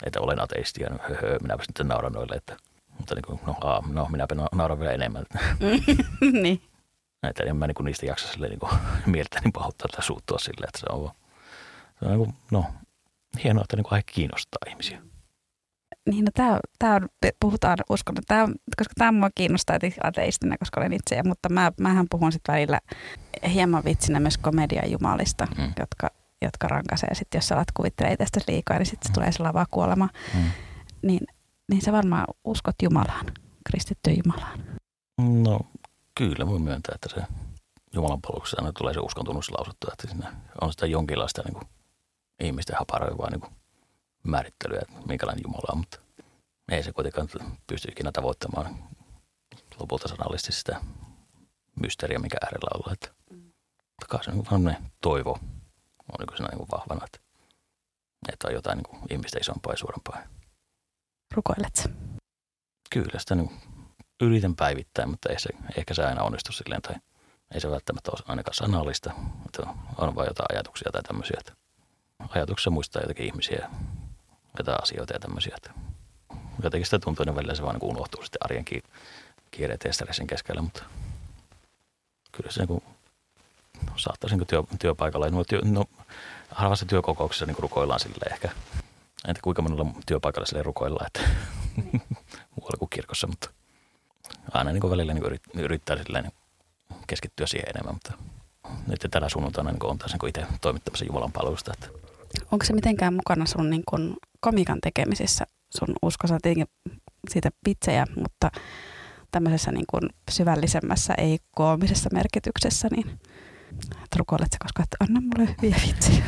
että 0.04 0.20
olen 0.20 0.42
ateisti 0.42 0.82
ja 0.82 0.90
höhö, 1.08 1.38
minäpä 1.42 1.64
sitten 1.64 1.88
nauran 1.88 2.12
noille, 2.12 2.36
että 2.36 2.56
mutta 2.98 3.14
niin 3.14 3.22
kuin, 3.22 3.40
no, 3.46 3.56
aa, 3.60 3.82
no 3.92 4.08
minäpä 4.10 4.34
nauran 4.54 4.80
vielä 4.80 4.92
enemmän. 4.92 5.24
niin. 6.42 6.62
Että 7.22 7.44
en 7.44 7.56
mä 7.56 7.66
niin 7.66 7.74
kuin 7.74 7.84
niistä 7.84 8.06
jaksa 8.06 8.28
silleen 8.28 8.50
niin 8.50 8.60
kuin, 8.60 8.72
mieltäni 9.06 9.50
pahoittaa 9.50 9.88
tai 9.88 10.02
suuttua 10.02 10.38
silleen, 10.38 10.68
että 10.68 10.78
se 10.78 10.86
on, 10.90 11.10
se 11.98 12.04
on 12.04 12.10
niin 12.10 12.18
kuin, 12.18 12.34
no, 12.50 12.64
hienoa, 13.44 13.62
että 13.64 13.76
niin 13.76 13.84
kuin 13.84 13.92
aihe 13.92 14.02
kiinnostaa 14.06 14.70
ihmisiä. 14.70 15.02
Niin, 16.10 16.24
no 16.24 16.30
tää, 16.34 16.60
tää 16.78 16.94
on, 16.94 17.08
puhutaan 17.40 17.78
uskon, 17.90 18.14
tää, 18.26 18.46
koska 18.76 18.94
tämä 18.98 19.12
mua 19.12 19.30
kiinnostaa 19.34 19.78
ateistina, 20.02 20.58
koska 20.58 20.80
olen 20.80 20.92
itse, 20.92 21.22
mutta 21.24 21.48
mä, 21.48 21.72
mähän 21.80 22.06
puhun 22.10 22.32
sitten 22.32 22.54
välillä 22.54 22.80
hieman 23.48 23.84
vitsinä 23.84 24.20
myös 24.20 24.38
komedian 24.38 24.90
jumalista, 24.90 25.46
mm. 25.58 25.72
jotka, 25.78 26.10
jotka 26.42 26.68
rankaisee 26.68 27.14
sitten, 27.14 27.38
jos 27.38 27.48
sä 27.48 27.54
alat 27.54 27.72
kuvittelee 27.72 28.12
itsestä 28.12 28.40
liikaa, 28.48 28.78
niin 28.78 28.86
sitten 28.86 29.10
mm. 29.10 29.14
tulee 29.14 29.32
se 29.32 29.42
lavaa 29.42 29.66
kuolema. 29.70 30.08
Mm. 30.34 30.50
Niin, 31.02 31.26
niin 31.70 31.82
sä 31.82 31.92
varmaan 31.92 32.24
uskot 32.44 32.74
Jumalaan, 32.82 33.26
kristittyyn 33.66 34.16
Jumalaan. 34.24 34.58
No 35.42 35.60
kyllä, 36.18 36.46
voi 36.46 36.58
myöntää, 36.58 36.94
että 36.94 37.08
se 37.14 37.26
Jumalan 37.94 38.20
palveluksessa 38.20 38.56
aina 38.60 38.72
tulee 38.72 38.94
se 38.94 39.00
uskon 39.00 39.24
tunnus 39.24 39.50
lausuttu, 39.50 39.86
että 39.92 40.06
siinä 40.08 40.32
on 40.60 40.72
sitä 40.72 40.86
jonkinlaista 40.86 41.42
niin 41.42 41.54
kuin, 41.54 41.64
ihmisten 42.40 42.76
haparoivaa 42.78 43.30
niin 43.30 43.40
kuin, 43.40 43.52
määrittelyä, 44.24 44.78
että 44.82 45.06
minkälainen 45.06 45.42
Jumala 45.42 45.72
on, 45.72 45.78
mutta 45.78 45.98
ei 46.70 46.82
se 46.82 46.92
kuitenkaan 46.92 47.28
pysty 47.66 47.88
ikinä 47.88 48.12
tavoittamaan 48.12 48.78
lopulta 49.80 50.08
sanallisesti 50.08 50.52
sitä 50.52 50.80
mysteeriä, 51.80 52.18
mikä 52.18 52.36
äärellä 52.42 52.68
olla. 52.74 52.92
Että, 52.92 53.08
kai 54.08 54.24
se 54.24 54.30
on 54.50 54.64
niin 54.64 54.76
toivo 55.00 55.38
on 56.12 56.26
niin 56.26 56.36
siinä 56.36 56.56
niin 56.56 56.68
vahvana, 56.72 57.04
että, 57.04 57.18
että 58.32 58.48
on 58.48 58.54
jotain 58.54 58.78
niin 58.78 59.02
ihmistä 59.10 59.38
isompaa 59.40 59.72
ja 59.72 59.76
suurempaa. 59.76 60.22
Rukoilet 61.34 61.90
Kyllä 62.90 63.18
sitä 63.18 63.34
niin 63.34 63.50
yritän 64.22 64.56
päivittäin, 64.56 65.10
mutta 65.10 65.28
ei 65.28 65.40
se, 65.40 65.48
ehkä 65.76 65.94
se 65.94 66.04
aina 66.04 66.22
onnistu 66.22 66.52
silleen, 66.52 66.82
tai 66.82 66.94
ei 67.54 67.60
se 67.60 67.70
välttämättä 67.70 68.10
ole 68.10 68.24
ainakaan 68.28 68.54
sanallista, 68.54 69.12
että 69.46 69.74
on 69.98 70.14
vain 70.14 70.26
jotain 70.26 70.46
ajatuksia 70.52 70.92
tai 70.92 71.02
tämmöisiä, 71.02 71.36
että 71.40 71.52
ajatuksessa 72.28 72.70
muistaa 72.70 73.02
jotakin 73.02 73.26
ihmisiä, 73.26 73.70
jotain 74.58 74.82
asioita 74.82 75.12
ja 75.12 75.20
tämmöisiä, 75.20 75.54
että 75.56 75.70
jotenkin 76.62 76.86
sitä 76.86 76.98
tuntuu, 76.98 77.22
että 77.22 77.34
välillä 77.34 77.54
se 77.54 77.62
vaan 77.62 77.74
niin 77.74 77.90
unohtuu 77.90 78.22
sitten 78.22 78.44
arjen 78.44 78.64
kiireet 79.50 79.84
ja 79.84 79.92
stressin 79.92 80.26
keskellä, 80.26 80.62
mutta 80.62 80.82
kyllä 82.32 82.50
se 82.50 82.66
niin 82.66 82.82
saattaisi 83.96 84.36
niin 84.36 84.46
työ, 84.46 84.62
työpaikalla, 84.78 85.28
no, 85.28 85.44
työ, 85.44 85.60
no 85.64 85.84
harvassa 86.50 86.86
työkokouksessa 86.86 87.46
niin 87.46 87.56
rukoillaan 87.58 88.00
sille 88.00 88.32
ehkä, 88.32 88.50
entä 89.28 89.40
kuinka 89.42 89.62
monella 89.62 89.86
työpaikalla 90.06 90.46
sille 90.46 90.62
rukoillaan, 90.62 91.06
että 91.06 91.20
muualla 92.56 92.78
kuin 92.78 92.90
kirkossa, 92.90 93.26
mutta 93.26 93.50
aina 94.52 94.72
niin 94.72 94.90
välillä 94.90 95.14
niin 95.14 95.40
yrittää 95.54 95.96
silleen 95.96 96.32
keskittyä 97.06 97.46
siihen 97.46 97.68
enemmän, 97.74 97.94
mutta 97.94 98.12
nyt 98.86 99.06
tänä 99.10 99.28
sunnuntaina 99.28 99.70
niin 99.70 99.86
on 99.86 99.98
taas 99.98 100.12
niin 100.12 100.28
itse 100.28 100.46
toimittamassa 100.60 101.04
Jumalan 101.04 101.32
palvelusta. 101.32 101.72
Että. 101.72 102.03
Onko 102.52 102.64
se 102.64 102.72
mitenkään 102.72 103.14
mukana 103.14 103.46
sun 103.46 103.70
niin 103.70 103.82
kun 103.88 104.16
komikan 104.40 104.78
tekemisissä? 104.82 105.44
Sun 105.76 105.94
usko 106.02 106.26
saa 106.26 106.38
tietenkin 106.42 106.66
siitä 107.30 107.50
pitsejä, 107.64 108.06
mutta 108.16 108.50
tämmöisessä 109.30 109.72
niin 109.72 109.84
kun 109.90 110.10
syvällisemmässä, 110.30 111.14
ei 111.18 111.38
koomisessa 111.50 112.10
merkityksessä, 112.12 112.88
niin 112.90 113.18
rukoilet 114.16 114.52
sä 114.52 114.58
koska, 114.62 114.82
että 114.82 114.96
anna 115.00 115.20
mulle 115.20 115.54
hyviä 115.62 115.80
vitsejä? 115.86 116.24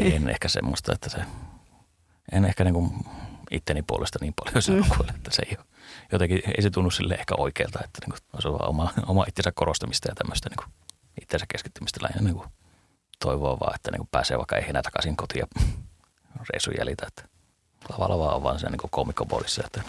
Ei, 0.00 0.16
en 0.16 0.28
ehkä 0.28 0.48
semmoista, 0.48 0.92
että 0.92 1.10
se, 1.10 1.18
en 2.32 2.44
ehkä 2.44 2.64
niin 2.64 2.74
kuin 2.74 2.90
itteni 3.50 3.82
puolesta 3.82 4.18
niin 4.20 4.34
paljon 4.44 4.62
se 4.62 4.76
rukoile, 4.78 5.12
että 5.16 5.30
se 5.30 5.42
ei 5.46 5.56
ole, 5.58 5.66
jotenkin 6.12 6.42
ei 6.56 6.62
se 6.62 6.70
tunnu 6.70 6.90
sille 6.90 7.14
ehkä 7.14 7.34
oikealta, 7.38 7.78
että 7.84 8.00
niin 8.00 8.18
kuin, 8.32 8.42
vaan 8.52 8.68
oma, 8.68 8.92
oma 9.06 9.24
itsensä 9.28 9.52
korostamista 9.54 10.08
ja 10.08 10.14
tämmöistä 10.14 10.48
niin 10.48 10.56
kuin, 10.56 10.74
itsensä 11.22 11.46
keskittymistä 11.52 12.00
lähinnä 12.02 12.22
niin 12.22 12.36
kuin, 12.36 12.48
toivoa 13.18 13.60
vaan, 13.60 13.74
että 13.74 13.90
niin 13.90 13.98
kuin 13.98 14.08
pääsee 14.10 14.36
vaikka 14.36 14.56
ei 14.56 14.68
enää 14.68 14.82
takaisin 14.82 15.16
kotiin 15.16 15.40
ja 15.40 15.62
reissun 16.52 16.74
jäljitä, 16.78 17.06
lavalla 17.88 18.18
vaan 18.18 18.36
on 18.36 18.42
vaan 18.42 18.58
se 18.58 18.70
niin 18.70 18.90
koomikkobolissa, 18.90 19.62
että 19.64 19.82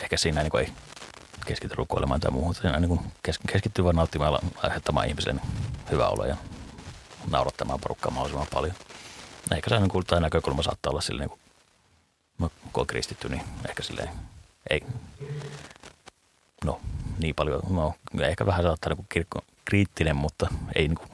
ehkä 0.00 0.16
siinä 0.16 0.42
niin 0.42 0.50
kuin, 0.50 0.64
ei 0.64 0.72
keskity 1.46 1.74
rukoilemaan 1.74 2.20
tai 2.20 2.30
muuhun, 2.30 2.54
siinä 2.54 2.80
niin 2.80 2.88
kuin 2.88 3.00
keskittyy 3.52 3.84
vaan 3.84 3.96
nauttimaan 3.96 4.38
aiheuttamaan 4.62 5.08
ihmisen 5.08 5.40
hyvää 5.90 6.08
oloa 6.08 6.26
ja 6.26 6.36
naurattamaan 7.30 7.80
porukkaa 7.80 8.10
mahdollisimman 8.10 8.46
paljon. 8.54 8.74
Ehkä 9.52 9.70
se 9.70 9.80
niin 9.80 10.06
tämä 10.06 10.20
näkökulma 10.20 10.62
saattaa 10.62 10.90
olla 10.90 11.00
silleen, 11.00 11.28
niin 11.28 11.38
kuin, 12.38 12.50
kun 12.72 12.80
on 12.80 12.86
kristitty, 12.86 13.28
niin 13.28 13.42
ehkä 13.68 13.82
silleen 13.82 14.10
ei, 14.70 14.82
no 16.64 16.80
niin 17.18 17.34
paljon, 17.34 17.62
no 17.70 17.94
ehkä 18.20 18.46
vähän 18.46 18.62
saattaa 18.62 18.94
niin 18.94 19.06
kirkko, 19.08 19.40
kriittinen, 19.64 20.16
mutta 20.16 20.46
ei 20.74 20.88
niin 20.88 20.98
kuin 20.98 21.10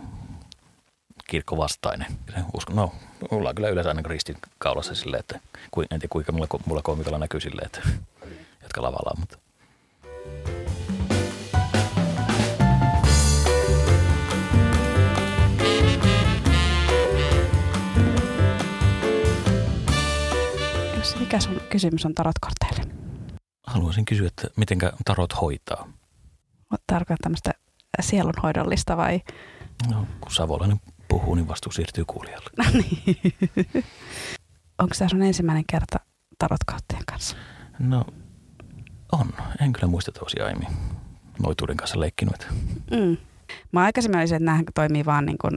kirkkovastainen. 1.28 2.06
Uskon, 2.54 2.76
no, 2.76 2.92
mulla 3.30 3.48
on 3.48 3.54
kyllä 3.54 3.68
yleensä 3.68 3.90
aina 3.90 4.02
ristin 4.04 4.36
kaulassa 4.58 4.94
silleen, 4.94 5.20
että 5.20 5.40
en 5.76 5.86
tiedä 5.88 6.08
kuinka 6.10 6.32
mulla, 6.32 6.46
mulla 6.66 6.82
komikalla 6.82 7.18
näkyy 7.18 7.40
silleen, 7.40 7.66
että 7.66 7.80
jotka 8.62 8.82
lavalla 8.82 9.10
on, 9.14 9.20
mutta 9.20 9.38
Mikä 21.20 21.40
sun 21.40 21.60
kysymys 21.70 22.06
on 22.06 22.14
tarotkorteille? 22.14 22.94
Haluaisin 23.66 24.04
kysyä, 24.04 24.26
että 24.26 24.48
miten 24.56 24.78
tarot 25.04 25.40
hoitaa? 25.40 25.92
Tarkoittaa 26.86 27.16
tämmöistä 27.22 27.52
sielunhoidollista 28.00 28.96
vai? 28.96 29.20
No, 29.90 30.06
kun 30.20 30.32
savolainen 30.32 30.80
puhuu, 31.08 31.34
niin 31.34 31.48
vastuu 31.48 31.72
siirtyy 31.72 32.04
kuulijalle. 32.04 32.50
No 32.56 32.64
niin. 32.72 33.32
Onko 34.78 34.94
tämä 34.98 35.08
sun 35.08 35.22
ensimmäinen 35.22 35.64
kerta 35.70 36.00
tarotkorttien 36.38 37.02
kanssa? 37.06 37.36
No 37.78 38.04
on. 39.12 39.32
En 39.60 39.72
kyllä 39.72 39.88
muista 39.88 40.12
tosiaan 40.12 40.46
aiemmin 40.46 40.68
noituuden 41.42 41.76
kanssa 41.76 42.00
leikkinyt. 42.00 42.48
Mm. 42.90 43.16
Mä 43.72 43.80
aikaisemmin 43.80 44.20
olisin, 44.20 44.36
että 44.36 44.44
nämä 44.44 44.62
toimii 44.74 45.04
vaan 45.04 45.26
niin 45.26 45.38
kuin 45.38 45.56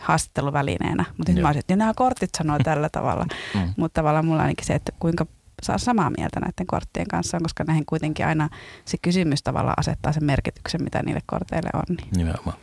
haastatteluvälineenä, 0.00 1.04
mutta 1.16 1.32
nyt 1.32 1.42
mä 1.42 1.48
olisin, 1.48 1.60
että 1.60 1.76
nämä 1.76 1.92
kortit 1.96 2.30
sanoo 2.38 2.58
tällä 2.64 2.88
tavalla. 2.88 3.26
Mm. 3.54 3.74
Mutta 3.76 4.00
tavallaan 4.00 4.26
mulla 4.26 4.42
ainakin 4.42 4.66
se, 4.66 4.74
että 4.74 4.92
kuinka 4.98 5.26
saa 5.62 5.78
samaa 5.78 6.10
mieltä 6.16 6.40
näiden 6.40 6.66
korttien 6.66 7.08
kanssa, 7.08 7.38
koska 7.42 7.64
näihin 7.64 7.86
kuitenkin 7.86 8.26
aina 8.26 8.48
se 8.84 8.96
kysymys 9.02 9.42
tavallaan 9.42 9.78
asettaa 9.78 10.12
sen 10.12 10.24
merkityksen, 10.24 10.82
mitä 10.82 11.02
niille 11.02 11.20
korteille 11.26 11.70
on. 11.74 11.96
Niin 11.96 12.10
Nimenomaan. 12.16 12.56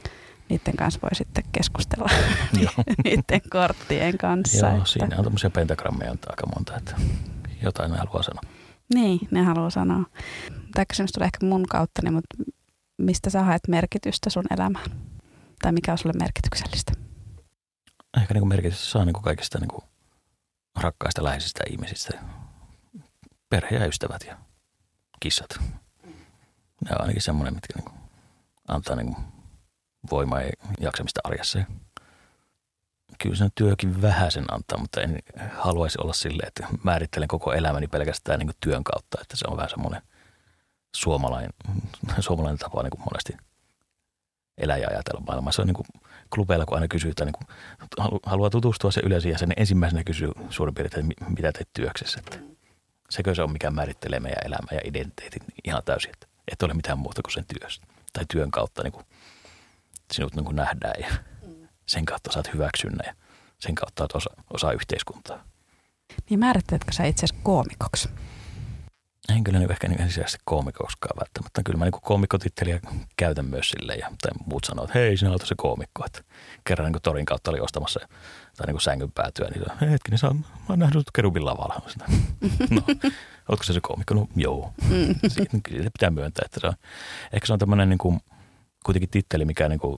Niiden 0.50 0.76
kanssa 0.76 1.00
voi 1.02 1.16
sitten 1.16 1.44
keskustella 1.52 2.10
niiden 3.04 3.42
korttien 3.50 4.18
kanssa. 4.18 4.68
Joo, 4.68 4.78
että... 4.78 4.90
siinä 4.90 5.18
on 5.18 5.24
tämmöisiä 5.24 5.50
pentagrammeja 5.50 6.12
on 6.12 6.18
aika 6.30 6.48
monta, 6.56 6.78
että 6.78 6.96
jotain 7.62 7.92
ne 7.92 7.98
haluaa 7.98 8.24
sanoa. 8.24 8.42
Niin, 8.94 9.20
ne 9.32 9.44
haluaa 9.44 9.70
sanoa. 9.70 10.04
Tämä 10.74 10.86
kysymys 10.86 11.12
tulee 11.12 11.26
ehkä 11.26 11.46
mun 11.46 11.68
kautta, 11.68 12.02
niin, 12.04 12.14
mutta 12.14 12.36
mistä 12.98 13.30
sä 13.30 13.44
haet 13.44 13.68
merkitystä 13.68 14.30
sun 14.30 14.46
elämään? 14.58 14.86
Tai 15.62 15.72
mikä 15.72 15.92
on 15.92 15.98
sulle 15.98 16.14
merkityksellistä? 16.20 16.92
Ehkä 18.18 18.34
niin 18.34 18.48
merkitystä 18.48 18.86
saa 18.86 19.06
niin 19.06 19.14
kuin 19.14 19.24
kaikista 19.24 19.60
niin 19.60 19.68
kuin 19.68 19.84
rakkaista 20.80 21.24
läheisistä 21.24 21.64
ihmisistä. 21.70 22.20
Perhe 23.50 23.76
ja 23.76 23.86
ystävät 23.86 24.24
ja 24.28 24.38
kissat. 25.20 25.50
Ne 26.86 26.92
on 26.92 27.02
ainakin 27.02 27.22
semmoinen, 27.22 27.54
mitkä 27.54 27.74
niin 27.76 27.86
kuin 27.86 28.00
antaa 28.68 28.96
niin 28.96 29.14
kuin 29.14 29.33
voimaa 30.12 30.42
ja 30.42 30.52
jaksamista 30.80 31.22
arjessa. 31.24 31.60
Kyllä 33.20 33.36
se 33.36 33.50
työkin 33.56 34.02
vähän 34.02 34.32
sen 34.32 34.54
antaa, 34.54 34.78
mutta 34.78 35.02
en 35.02 35.20
haluaisi 35.52 35.98
olla 36.02 36.14
silleen, 36.14 36.48
että 36.48 36.68
määrittelen 36.84 37.28
koko 37.28 37.54
elämäni 37.54 37.88
pelkästään 37.88 38.40
niin 38.40 38.52
työn 38.62 38.84
kautta. 38.84 39.18
Että 39.22 39.38
se 39.38 39.46
on 39.48 39.58
vähän 39.58 39.70
semmoinen 39.70 40.02
suomalainen, 40.96 41.50
suomalainen 42.20 42.60
tapa 42.60 42.84
niin 42.84 42.92
kuin 42.92 43.04
monesti 43.12 43.38
elää 44.58 44.78
ja 44.78 44.88
ajatella 44.90 45.22
maailmaa. 45.28 45.52
Se 45.52 45.62
on 45.62 45.68
niin 45.68 45.76
kuin 45.76 45.88
klubeilla, 46.30 46.66
kun 46.66 46.78
aina 46.78 46.88
kysytään, 46.88 47.32
niin 47.32 48.20
haluaa 48.26 48.50
tutustua 48.50 48.92
se 48.92 49.02
yleensä 49.04 49.30
ja 49.30 49.38
sen 49.38 49.54
ensimmäisenä 49.58 50.04
kysyy 50.04 50.32
suurin 50.50 50.76
piirtein, 50.76 51.12
että 51.12 51.26
mitä 51.30 51.52
teet 51.52 51.70
työksessä. 51.74 52.20
Että 52.20 52.40
sekö 53.10 53.36
se 53.36 53.44
on, 53.44 53.52
mikä 53.52 53.72
määrittelee 53.72 54.20
meidän 54.20 54.46
elämää 54.46 54.72
ja 54.72 54.82
identiteetin 54.84 55.42
ihan 55.64 55.82
täysin, 55.86 56.12
että 56.14 56.28
et 56.52 56.64
ole 56.64 56.74
mitään 56.74 57.00
muuta 57.00 57.22
kuin 57.22 57.34
sen 57.34 57.46
työstä 57.46 57.88
tai 58.14 58.26
työn 58.34 58.52
kautta 58.52 58.84
niin 58.84 58.94
kuin 58.94 59.06
sinut 60.14 60.36
niin 60.36 60.46
kuin 60.46 60.56
nähdään 60.56 60.96
ja 61.00 61.08
sen 61.86 62.06
kautta 62.06 62.32
saat 62.32 62.54
hyväksynnä 62.54 63.04
ja 63.08 63.14
sen 63.60 63.76
kautta 63.76 64.04
olet 64.04 64.16
osa, 64.16 64.30
osa 64.54 64.72
yhteiskuntaa. 64.72 65.44
Niin 66.30 66.40
määritteletkö 66.40 66.92
sä 66.92 67.04
itse 67.06 67.26
asiassa 67.26 67.44
koomikoksi? 67.44 68.10
En 69.30 69.44
kyllä 69.44 69.60
niin 69.60 69.72
ehkä 69.72 69.88
niin 69.88 70.02
ensisijaisesti 70.02 70.44
koomikoskaan 70.46 71.20
välttämättä. 71.20 71.62
Kyllä 71.66 71.80
mä 71.80 71.86
niin 71.86 72.02
koomikotittelijä 72.02 72.80
käytän 73.18 73.46
myös 73.46 73.70
silleen 73.70 74.00
ja 74.00 74.12
tai 74.22 74.32
muut 74.46 74.64
sanoo, 74.64 74.86
että 74.86 75.00
hei 75.00 75.18
sinä 75.18 75.32
olet 75.32 75.46
se 75.46 75.56
koomikko. 75.58 76.06
Että 76.06 76.22
kerran 76.68 76.92
niin 76.92 77.02
torin 77.02 77.26
kautta 77.26 77.52
oli 77.52 77.60
ostamassa 77.60 78.00
tai 78.58 78.68
niin 78.68 78.82
sängyn 78.82 79.12
päätyä, 79.12 79.50
niin 79.50 79.66
hei 79.82 79.90
hetki, 79.90 80.12
niin 80.12 80.20
sä, 80.20 80.28
mä 80.30 80.44
oon 80.70 80.80
nähnyt 80.80 81.04
kerubin 81.16 81.46
lavalla. 81.46 81.82
No, 82.70 82.82
ootko 83.50 83.64
se 83.64 83.74
se 83.74 83.80
koomikko? 83.82 84.14
No 84.14 84.28
joo. 84.36 84.74
Mm. 84.90 85.16
Siitä, 85.28 85.58
kyllä 85.64 85.90
pitää 86.00 86.10
myöntää, 86.10 86.44
että 86.46 86.60
se 86.60 86.68
on, 86.68 86.74
ehkä 87.34 87.48
se 87.48 87.54
on 87.54 87.60
tämmöinen 87.60 87.90
niin 87.90 87.98
kuin, 87.98 88.20
kuitenkin 88.84 89.10
titteli, 89.10 89.46
mikä 89.46 89.70
niin 89.70 89.80
kuin 89.80 89.98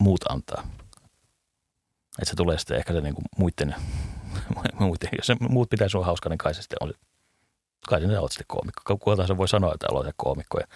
muut 0.00 0.20
antaa. 0.28 0.68
Että 2.18 2.30
se 2.30 2.36
tulee 2.36 2.58
sitten 2.58 2.76
ehkä 2.76 2.92
se 2.92 3.00
niin 3.00 3.14
kuin 3.14 3.24
muiden, 3.38 3.74
muiden, 4.80 5.08
jos 5.16 5.26
se 5.26 5.36
muut 5.40 5.70
pitää 5.70 5.88
sinua 5.88 6.06
hauska, 6.06 6.28
niin 6.28 6.38
kai 6.38 6.54
se 6.54 6.62
sitten 6.62 6.78
on 6.80 6.88
se 6.88 6.98
kai 7.88 8.00
sinä 8.00 8.20
olet 8.20 8.32
sitten 8.32 8.46
koomikko. 8.48 8.82
Kuka 8.98 9.16
tahansa 9.16 9.36
voi 9.36 9.48
sanoa, 9.48 9.74
että 9.74 9.86
aloita 9.90 10.10
koomikko 10.16 10.58
ja 10.58 10.66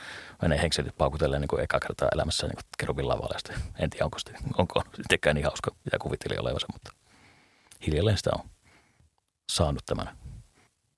menee 0.42 0.62
henkselit 0.62 0.96
paukutellen 0.98 1.40
niin 1.40 1.48
kuin 1.48 1.62
eka 1.62 1.80
kertaa 1.80 2.08
elämässä 2.14 2.46
niin 2.46 2.58
keruvin 2.78 3.08
lavalla. 3.08 3.34
Ja 3.34 3.38
sitten, 3.38 3.56
en 3.78 3.90
tiedä, 3.90 4.04
onko, 4.04 4.18
sitten, 4.18 4.36
onko 4.58 4.82
sittenkään 4.96 5.36
niin 5.36 5.44
hauska, 5.44 5.70
mitä 5.84 5.98
kuvitteli 5.98 6.38
olevansa, 6.38 6.66
mutta 6.72 6.92
hiljalleen 7.86 8.16
sitä 8.16 8.30
on 8.38 8.50
saanut 9.52 9.82
tämän 9.86 10.16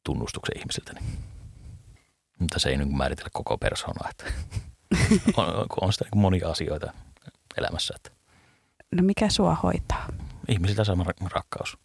tunnustuksen 0.05 0.59
ihmisiltä. 0.59 0.93
Niin. 0.93 1.19
Mutta 2.39 2.59
se 2.59 2.69
ei 2.69 2.77
niin 2.77 2.97
määritellä 2.97 3.31
koko 3.33 3.59
persoonaa, 3.59 4.11
että 4.11 4.25
on, 5.37 5.67
on 5.81 5.93
sitä 5.93 6.05
niin 6.05 6.21
monia 6.21 6.51
asioita 6.51 6.93
elämässä. 7.59 7.95
Että. 7.97 8.11
No 8.95 9.03
mikä 9.03 9.29
sua 9.29 9.55
hoitaa? 9.55 10.07
Ihmisiltä 10.49 10.85
sama 10.85 11.05
rakkaus. 11.31 11.79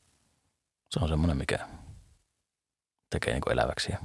Se 0.89 0.99
on 1.01 1.09
semmoinen, 1.09 1.37
mikä 1.37 1.59
tekee 3.09 3.33
niin 3.33 3.51
eläväksi. 3.51 3.91
Ja 3.91 3.97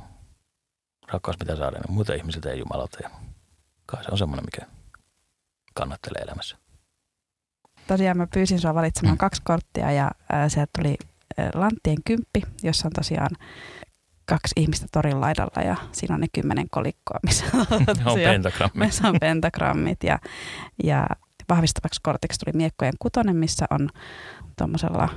rakkaus 1.12 1.36
pitää 1.36 1.56
saada, 1.56 1.78
niin 1.78 1.94
muita 1.94 2.14
ihmisiltä 2.14 2.50
ei 2.50 2.58
jumalauta. 2.58 2.98
Ja 3.02 3.10
kai 3.86 4.04
se 4.04 4.10
on 4.12 4.18
semmoinen, 4.18 4.44
mikä 4.44 4.66
kannattelee 5.74 6.22
elämässä. 6.22 6.56
Tosiaan 7.86 8.16
mä 8.16 8.26
pyysin 8.26 8.60
sua 8.60 8.74
valitsemaan 8.74 9.14
mm. 9.14 9.18
kaksi 9.18 9.42
korttia 9.44 9.92
ja 9.92 10.10
äh, 10.34 10.50
sieltä 10.50 10.70
tuli 10.78 10.96
äh, 11.40 11.50
Lanttien 11.54 11.98
kymppi, 12.04 12.42
jossa 12.62 12.88
on 12.88 12.92
tosiaan 12.92 13.30
kaksi 14.30 14.52
ihmistä 14.56 14.86
torin 14.92 15.20
laidalla 15.20 15.62
ja 15.62 15.76
siinä 15.92 16.14
on 16.14 16.20
ne 16.20 16.26
kymmenen 16.32 16.66
kolikkoa, 16.70 17.18
missä 17.26 17.44
on, 18.06 18.14
pentagrammit. 18.14 18.74
missä 18.74 19.08
on 19.08 19.16
pentagrammit. 19.20 20.04
Ja, 20.04 20.18
ja 20.84 21.06
vahvistavaksi 21.48 22.00
kortiksi 22.02 22.38
tuli 22.38 22.56
miekkojen 22.56 22.92
kutonen, 22.98 23.36
missä 23.36 23.66
on 23.70 23.88
tuommoisella 24.58 25.08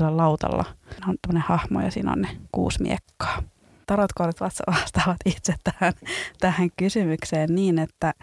lautalla 0.00 0.64
on 1.08 1.16
tämmöinen 1.22 1.48
hahmo 1.48 1.80
ja 1.80 1.90
siinä 1.90 2.12
on 2.12 2.22
ne 2.22 2.28
kuusi 2.52 2.82
miekkaa. 2.82 3.42
Tarotkortit 3.86 4.40
vastaavat 4.40 5.16
itse 5.24 5.54
tähän, 5.64 5.92
tähän 6.40 6.68
kysymykseen 6.76 7.54
niin, 7.54 7.78
että 7.78 8.14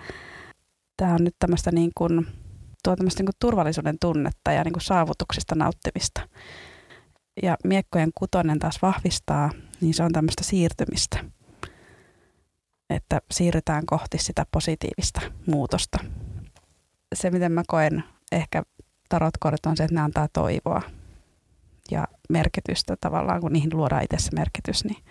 tämä 0.97 1.13
on 1.13 1.23
nyt 1.23 1.35
tämmöistä 1.39 1.71
niin 1.71 1.91
kuin, 1.95 2.27
tuo 2.83 2.95
tämmöistä 2.95 3.19
niin 3.19 3.25
kuin 3.25 3.35
turvallisuuden 3.39 3.97
tunnetta 4.01 4.51
ja 4.51 4.63
niin 4.63 4.73
kuin 4.73 4.83
saavutuksista 4.83 5.55
nauttimista. 5.55 6.21
Ja 7.43 7.57
miekkojen 7.63 8.11
kutonen 8.15 8.59
taas 8.59 8.81
vahvistaa, 8.81 9.49
niin 9.81 9.93
se 9.93 10.03
on 10.03 10.11
tämmöistä 10.11 10.43
siirtymistä. 10.43 11.25
Että 12.89 13.21
siirrytään 13.31 13.85
kohti 13.85 14.17
sitä 14.17 14.45
positiivista 14.51 15.21
muutosta. 15.47 15.97
Se, 17.15 17.31
miten 17.31 17.51
mä 17.51 17.63
koen 17.67 18.03
ehkä 18.31 18.63
tarotkortit 19.09 19.65
on 19.65 19.77
se, 19.77 19.83
että 19.83 19.95
ne 19.95 20.01
antaa 20.01 20.27
toivoa 20.33 20.81
ja 21.91 22.07
merkitystä 22.29 22.95
tavallaan, 23.01 23.41
kun 23.41 23.53
niihin 23.53 23.77
luodaan 23.77 24.03
itse 24.03 24.17
se 24.19 24.29
merkitys, 24.35 24.85
niin 24.85 25.03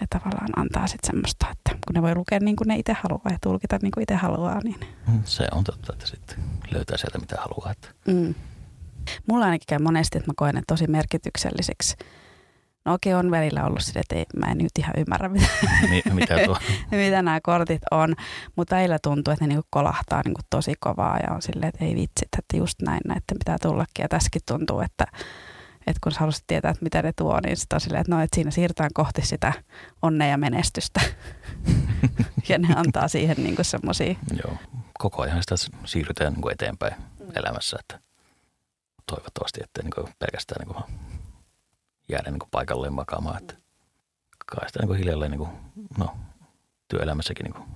ne 0.00 0.06
tavallaan 0.10 0.58
antaa 0.58 0.86
sitten 0.86 1.06
semmoista, 1.06 1.46
että 1.50 1.70
kun 1.70 1.94
ne 1.94 2.02
voi 2.02 2.14
lukea 2.14 2.38
niin 2.40 2.56
kuin 2.56 2.68
ne 2.68 2.76
itse 2.76 2.96
haluaa 3.02 3.30
ja 3.30 3.38
tulkita 3.42 3.78
niin 3.82 3.90
kuin 3.90 4.02
itse 4.02 4.14
haluaa. 4.14 4.60
Niin. 4.64 4.80
Mm, 5.06 5.22
se 5.24 5.46
on 5.52 5.64
totta, 5.64 5.92
että 5.92 6.06
sitten 6.06 6.36
löytää 6.70 6.96
sieltä 6.96 7.18
mitä 7.18 7.36
haluaa. 7.36 7.70
Että. 7.70 7.88
Mm. 8.06 8.34
Mulla 9.28 9.44
ainakin 9.44 9.66
käy 9.68 9.78
monesti, 9.78 10.18
että 10.18 10.30
mä 10.30 10.34
koen 10.36 10.54
ne 10.54 10.62
tosi 10.66 10.86
merkitykselliseksi 10.86 11.96
No 12.84 12.94
okei, 12.94 13.14
on 13.14 13.30
välillä 13.30 13.64
ollut 13.64 13.80
sille, 13.80 14.00
että 14.00 14.14
ei, 14.14 14.24
mä 14.36 14.52
en 14.52 14.58
nyt 14.58 14.78
ihan 14.78 14.94
ymmärrä, 14.96 15.28
mitä, 15.28 15.46
mitä, 16.12 16.34
tuo? 16.44 16.56
mitä 16.90 17.22
nämä 17.22 17.40
kortit 17.42 17.82
on. 17.90 18.14
Mutta 18.56 18.76
välillä 18.76 18.98
tuntuu, 19.02 19.32
että 19.32 19.44
ne 19.44 19.48
niinku 19.48 19.66
kolahtaa 19.70 20.22
niinku 20.24 20.40
tosi 20.50 20.74
kovaa 20.80 21.18
ja 21.18 21.34
on 21.34 21.42
silleen, 21.42 21.68
että 21.68 21.84
ei 21.84 21.94
vitsi, 21.94 22.28
että 22.38 22.56
just 22.56 22.82
näin 22.82 23.00
näiden 23.04 23.38
pitää 23.38 23.56
tullakin. 23.62 24.02
Ja 24.02 24.08
tässäkin 24.08 24.42
tuntuu, 24.46 24.80
että, 24.80 25.04
että 25.86 26.00
kun 26.02 26.12
sä 26.12 26.20
haluaisit 26.20 26.44
tietää, 26.46 26.70
että 26.70 26.84
mitä 26.84 27.02
ne 27.02 27.12
tuo, 27.16 27.40
niin 27.40 27.56
sitä 27.56 27.76
on 27.76 27.80
silleen, 27.80 28.00
että 28.00 28.14
no, 28.14 28.22
että 28.22 28.34
siinä 28.34 28.50
siirrytään 28.50 28.90
kohti 28.94 29.26
sitä 29.26 29.52
onnea 30.02 30.28
ja 30.28 30.38
menestystä. 30.38 31.00
ja 32.48 32.58
ne 32.58 32.68
antaa 32.76 33.08
siihen 33.08 33.36
niinku 33.38 33.64
semmoisia. 33.64 34.14
Joo, 34.44 34.56
koko 34.98 35.22
ajan 35.22 35.42
sitä 35.42 35.54
siirrytään 35.84 36.32
niinku 36.32 36.48
eteenpäin 36.48 36.94
elämässä, 37.34 37.76
että 37.80 38.00
toivottavasti, 39.06 39.60
että 39.64 39.82
niinku 39.82 40.08
pelkästään 40.18 40.66
niinku 40.66 40.82
jäädä 42.08 42.30
niin 42.30 42.38
kuin 42.38 42.50
paikalleen 42.50 42.92
makaamaan. 42.92 43.38
Että 43.38 43.54
kai 44.46 44.68
sitä 44.68 44.78
niin 44.78 44.88
kuin 44.88 44.98
hiljalleen 44.98 45.30
niin 45.30 45.38
kuin, 45.38 45.50
no, 45.98 46.16
työelämässäkin 46.88 47.44
niin 47.44 47.54
kuin 47.54 47.68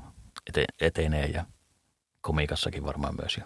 ete, 0.47 0.64
etenee 0.81 1.27
ja 1.27 1.45
komiikassakin 2.21 2.85
varmaan 2.85 3.14
myös. 3.21 3.37
Ja 3.37 3.45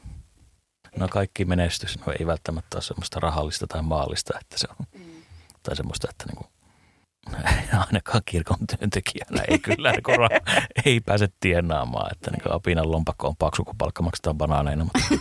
no 0.97 1.09
kaikki 1.09 1.45
menestys 1.45 1.99
no 2.07 2.13
ei 2.21 2.27
välttämättä 2.27 2.77
ole 2.77 2.83
semmoista 2.83 3.21
rahallista 3.21 3.67
tai 3.67 3.83
maallista, 3.83 4.39
että 4.41 4.59
se 4.59 4.69
on, 4.71 4.87
mm. 4.99 5.23
tai 5.63 5.77
semmoista, 5.77 6.09
että 6.11 6.25
niin 6.27 6.37
kuin, 6.37 6.47
ainakaan 7.87 8.23
kirkon 8.25 8.67
työntekijänä 8.67 9.43
ei 9.49 9.59
kyllä 9.59 9.93
niin 9.93 10.03
kuin, 10.03 10.19
ei 10.87 11.01
pääse 11.01 11.29
tienaamaan, 11.41 12.13
että 12.13 12.31
niin 12.31 12.55
apinan 12.55 12.93
lompakko 12.93 13.29
on 13.29 13.37
paksu, 13.37 13.65
kun 13.65 13.79
palkka 13.79 14.03
maksetaan 14.03 14.39
banaaneina. 14.39 14.85
Mutta, 14.85 15.01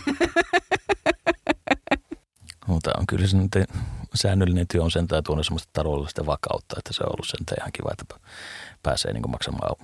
mutta 2.66 2.90
on 2.98 3.06
kyllä 3.06 3.26
se 3.26 3.36
nyt 3.36 3.52
säännöllinen 4.14 4.66
työ 4.72 4.82
on 4.82 4.90
sentään 4.90 5.24
tuonut 5.24 5.46
semmoista 5.46 5.70
taloudellista 5.72 6.26
vakautta, 6.26 6.74
että 6.78 6.92
se 6.92 7.02
on 7.02 7.12
ollut 7.12 7.28
sentään 7.28 7.58
ihan 7.60 7.72
kiva, 7.72 7.90
että 7.92 8.28
pääsee 8.82 9.12
niin 9.12 9.30
maksamaan 9.30 9.76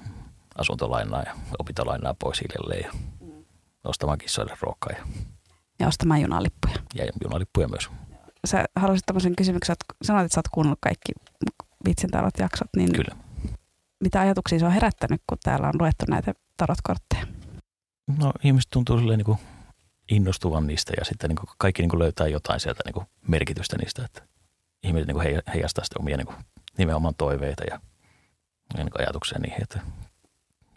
asuntolainaa 0.59 1.23
ja 1.23 1.35
opintolainaa 1.59 2.15
pois 2.19 2.41
hiljalleen 2.41 2.85
ja 2.85 2.93
ostamaan 3.85 4.19
kissoille 4.19 4.57
ruokaa. 4.61 4.93
Ja, 4.99 5.05
ja 5.81 5.89
ostamaan 5.89 6.21
junalippuja. 6.21 6.75
Ja 6.95 7.05
junalippuja 7.25 7.69
myös. 7.69 7.89
Sä 8.47 8.65
haluaisit 8.77 9.07
tämmöisen 9.07 9.37
kysymyksen, 9.37 9.73
että 9.73 9.85
sanoit, 10.03 10.25
että 10.25 10.35
sä 10.35 10.39
oot 10.39 10.49
kuunnellut 10.49 10.79
kaikki 10.83 11.13
vitsintarot 11.85 12.39
jaksot, 12.39 12.69
niin 12.77 12.93
Kyllä. 12.93 13.17
mitä 14.01 14.21
ajatuksia 14.21 14.59
se 14.59 14.67
on 14.67 14.73
herättänyt, 14.73 15.23
kun 15.27 15.39
täällä 15.45 15.69
on 15.69 15.75
luettu 15.81 16.05
näitä 16.09 16.35
tarotkortteja? 16.57 17.27
No 18.19 18.33
ihmiset 18.45 18.71
tuntuu 18.71 18.99
silleen 18.99 19.19
niin 19.19 19.25
kuin 19.25 19.39
innostuvan 20.09 20.67
niistä 20.67 20.93
ja 20.99 21.05
sitten 21.05 21.29
niin 21.29 21.37
kuin 21.37 21.49
kaikki 21.59 21.83
niin 21.83 21.91
kuin 21.91 22.01
löytää 22.01 22.29
jotain 22.29 22.61
sieltä 22.61 22.83
niin 22.85 22.95
kuin 22.95 23.07
merkitystä 23.29 23.77
niistä, 23.79 24.05
että 24.05 24.23
ihmiset 24.83 25.07
niin 25.07 25.15
kuin 25.15 25.25
hei- 25.25 25.43
heijastaa 25.55 25.85
sitten 25.85 26.03
omia 26.03 26.17
niin 26.17 26.27
kuin 26.27 26.37
nimenomaan 26.79 27.15
toiveita 27.19 27.65
ja, 27.65 27.81
ja 28.77 28.85
niin 28.85 28.91
kuin 28.91 29.03
ajatuksia 29.03 29.39
niihin, 29.39 29.63
että 29.63 29.81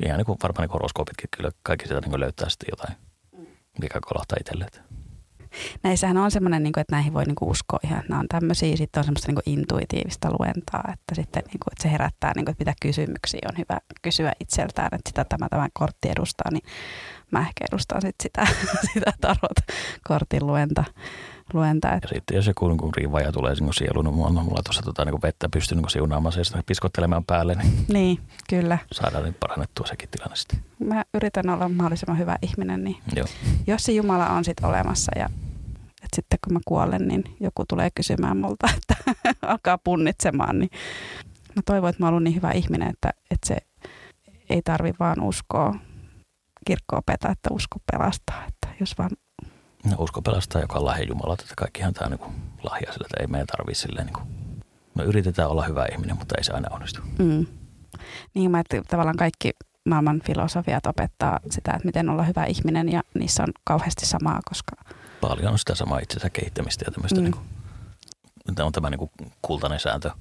ihan 0.06 0.18
niin 0.18 0.26
kuin 0.26 0.38
varmaan 0.44 0.68
niin 0.68 0.74
horoskoopitkin 0.74 1.30
kyllä 1.38 1.52
kaikki 1.64 1.88
sieltä 1.88 2.02
niin 2.02 2.12
kuin 2.12 2.20
löytää 2.20 2.50
sitten 2.50 2.68
jotain, 2.72 2.96
mikä 3.82 4.00
kolahtaa 4.02 4.38
itselle. 4.40 4.68
Näissähän 5.84 6.18
on 6.18 6.32
semmoinen, 6.32 6.64
niin 6.64 6.74
kuin, 6.74 6.82
että 6.82 6.96
näihin 6.96 7.14
voi 7.14 7.26
niin 7.26 7.36
kuin 7.36 7.50
uskoa 7.50 7.80
ihan, 7.84 8.00
että 8.00 8.10
nämä 8.10 8.20
on 8.20 8.28
tämmöisiä. 8.30 8.76
Sitten 8.76 9.00
on 9.00 9.04
semmoista 9.04 9.28
niin 9.28 9.36
kuin 9.44 9.60
intuitiivista 9.60 10.30
luentaa, 10.40 10.84
että, 10.94 11.16
sitten, 11.16 11.44
niin 11.48 11.60
kuin, 11.64 11.74
että 11.74 11.84
se 11.84 11.92
herättää, 11.92 12.32
niin 12.36 12.46
kuin, 12.46 12.52
että 12.52 12.62
mitä 12.62 12.74
kysymyksiä 12.82 13.50
on 13.50 13.58
hyvä 13.58 13.80
kysyä 14.02 14.34
itseltään, 14.40 14.90
että 14.92 15.10
sitä 15.10 15.26
tämä, 15.26 15.50
tämä 15.50 15.68
kortti 15.74 16.10
edustaa, 16.10 16.52
niin 16.52 16.64
mä 17.32 17.40
ehkä 17.40 17.66
edustan 17.72 18.02
sit 18.02 18.16
sitä, 18.24 18.48
sitä 18.94 19.14
tarot-kortin 19.22 20.48
luenta. 20.48 20.84
luenta 21.54 21.88
Ja 21.88 21.96
että, 21.96 22.10
sitten 22.14 22.36
jos 22.36 22.48
joku 22.48 22.68
niin 22.68 22.94
riivaja 22.98 23.32
tulee 23.32 23.54
niin 23.54 23.74
sielun, 23.74 24.06
niin 24.06 24.16
mulla, 24.16 24.44
mulla 24.44 24.62
tuossa 24.64 24.82
tota, 24.82 25.06
niin 25.06 25.22
vettä 25.22 25.50
pystyy 25.50 25.78
niin 25.78 25.90
siunaamaan 25.90 26.32
se 26.32 26.42
ja 26.56 26.64
piskottelemaan 26.66 27.26
päälle, 27.26 27.56
niin 27.56 27.86
niin, 27.88 28.20
kyllä. 28.50 28.78
saadaan 28.92 29.24
niin 29.24 29.36
parannettua 29.40 29.88
sekin 29.88 30.10
tilanne 30.10 30.36
sitten. 30.36 30.60
Mä 30.80 31.04
yritän 31.14 31.50
olla 31.50 31.70
mahdollisimman 31.70 32.18
hyvä 32.18 32.38
ihminen, 32.42 32.84
niin 32.84 32.98
Joo. 33.16 33.28
jos 33.68 33.84
se 33.84 33.92
Jumala 33.92 34.30
on 34.30 34.46
sitten 34.46 34.70
olemassa 34.70 35.12
ja 35.20 35.30
että 36.04 36.16
sitten 36.16 36.40
kun 36.44 36.54
mä 36.54 36.60
kuolen, 36.66 37.08
niin 37.08 37.24
joku 37.40 37.64
tulee 37.68 37.90
kysymään 37.96 38.38
multa, 38.38 38.70
että 38.78 38.96
alkaa 39.42 39.78
punnitsemaan, 39.78 40.60
niin 40.60 40.70
mä 41.56 41.62
toivon, 41.66 41.90
että 41.90 42.04
mä 42.04 42.08
ollut 42.08 42.24
niin 42.24 42.36
hyvä 42.36 42.52
ihminen, 42.52 42.90
että, 42.90 43.10
että 43.32 43.48
se 43.48 43.58
ei 44.50 44.62
tarvi 44.62 44.94
vaan 45.00 45.22
uskoa 45.22 45.76
kirkkoa 46.66 47.02
petä, 47.06 47.30
että 47.30 47.50
usko 47.52 47.78
pelastaa. 47.92 48.46
Että 48.48 48.68
jos 48.80 48.98
vaan, 48.98 49.10
No, 49.86 49.96
usko 50.00 50.22
pelastaa, 50.22 50.62
joka 50.62 50.78
on 50.80 50.86
lahja 50.86 51.06
Jumalalta, 51.08 51.44
että 51.44 51.56
kaikkihan 51.58 51.94
tämä 51.94 52.06
on 52.06 52.12
niin 52.12 52.42
lahja 52.64 52.94
sille, 52.94 53.06
että 53.06 53.18
ei 53.24 53.28
meidän 53.28 53.48
tarvitse 53.48 53.82
silleen 53.82 54.06
niin 54.06 54.14
kuin, 54.14 54.26
me 54.96 55.04
yritetään 55.04 55.50
olla 55.50 55.64
hyvä 55.64 55.86
ihminen, 55.92 56.18
mutta 56.18 56.36
ei 56.38 56.44
se 56.44 56.54
aina 56.54 56.70
onnistu. 56.72 57.02
mm. 57.20 57.46
Niin 58.34 58.52
mä, 58.52 58.60
että 58.60 58.82
tavallaan 58.88 59.18
kaikki 59.18 59.52
maailman 59.90 60.22
filosofiat 60.26 60.86
opettaa 60.86 61.40
sitä, 61.50 61.72
että 61.72 61.86
miten 61.86 62.10
olla 62.10 62.24
hyvä 62.24 62.46
ihminen 62.46 62.92
ja 62.92 63.02
niissä 63.14 63.44
on 63.44 63.50
kauheasti 63.64 64.06
samaa, 64.06 64.40
koska 64.50 64.76
Paljon 65.22 65.52
on 65.52 65.60
sitä 65.60 65.76
samaa 65.76 66.00
itsensä 66.00 66.30
kehittämistä 66.30 66.86
ja 66.88 66.92
tämmöistä, 66.92 67.20
Mm. 67.20 67.24
niin 67.24 67.32
kuin, 67.34 67.46
on 68.66 68.72
tämä 68.72 68.90
niin 68.90 69.00
kuin 69.00 69.12
kultainen 69.42 69.80
sääntö, 69.80 70.12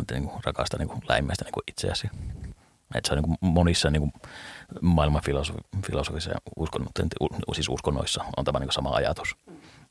että 0.00 0.14
niin 0.14 0.28
kuin 0.28 0.44
rakasta 0.44 0.76
niin 0.78 0.88
kuin 0.88 1.00
läimmäistä 1.08 1.44
niin 1.44 1.52
kuin 1.52 1.64
itseäsi. 1.68 2.10
Että 2.94 3.08
se 3.08 3.14
on 3.14 3.22
niin 3.22 3.38
monissa 3.40 3.90
niin 3.90 4.12
maailman 4.80 5.22
filosofi- 5.22 5.82
filosofissa 5.86 6.30
ja 6.30 6.36
uskon, 6.56 6.88
siis 7.52 7.68
uskonnoissa 7.68 8.24
on 8.36 8.44
tämä 8.44 8.58
niin 8.58 8.72
sama 8.72 8.90
ajatus. 8.90 9.36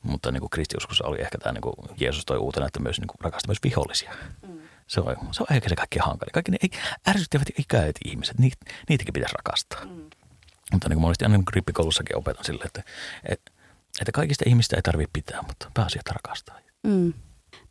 Mutta 0.02 0.32
niin 0.32 0.50
kristiuskossa 0.50 1.04
oli 1.06 1.20
ehkä 1.20 1.38
tämä, 1.38 1.52
niin 1.52 1.96
Jeesus 2.00 2.24
toi 2.26 2.38
uutena, 2.38 2.66
että 2.66 2.80
myös 2.80 3.00
niin 3.00 3.08
kuin 3.08 3.20
rakasta 3.20 3.48
myös 3.48 3.58
vihollisia. 3.64 4.14
Se 4.86 5.00
on, 5.00 5.16
se 5.30 5.42
on 5.42 5.56
ehkä 5.56 5.68
se 5.68 5.76
kaikkein 5.76 6.04
hankalin. 6.04 6.32
Kaikki 6.32 6.52
ne 6.52 6.58
ei- 6.62 6.80
ärsyttävät 7.08 7.48
ikävät 7.58 7.96
ihmiset, 8.04 8.38
niit, 8.38 8.54
niitäkin 8.88 9.12
pitäisi 9.12 9.34
rakastaa. 9.34 9.80
Mutta 10.72 10.88
niin 10.88 11.00
monesti 11.00 11.24
aina 11.24 11.36
niin 11.36 11.44
kuin 11.44 11.54
rippikoulussakin 11.54 12.16
opetan 12.16 12.44
sille, 12.44 12.64
että, 12.64 12.82
että, 13.28 13.52
että 14.00 14.12
kaikista 14.12 14.44
ihmistä 14.46 14.76
ei 14.76 14.82
tarvitse 14.82 15.10
pitää, 15.12 15.42
mutta 15.42 15.70
pääasiat 15.74 16.08
rakastaa. 16.08 16.58
Mm. 16.86 17.12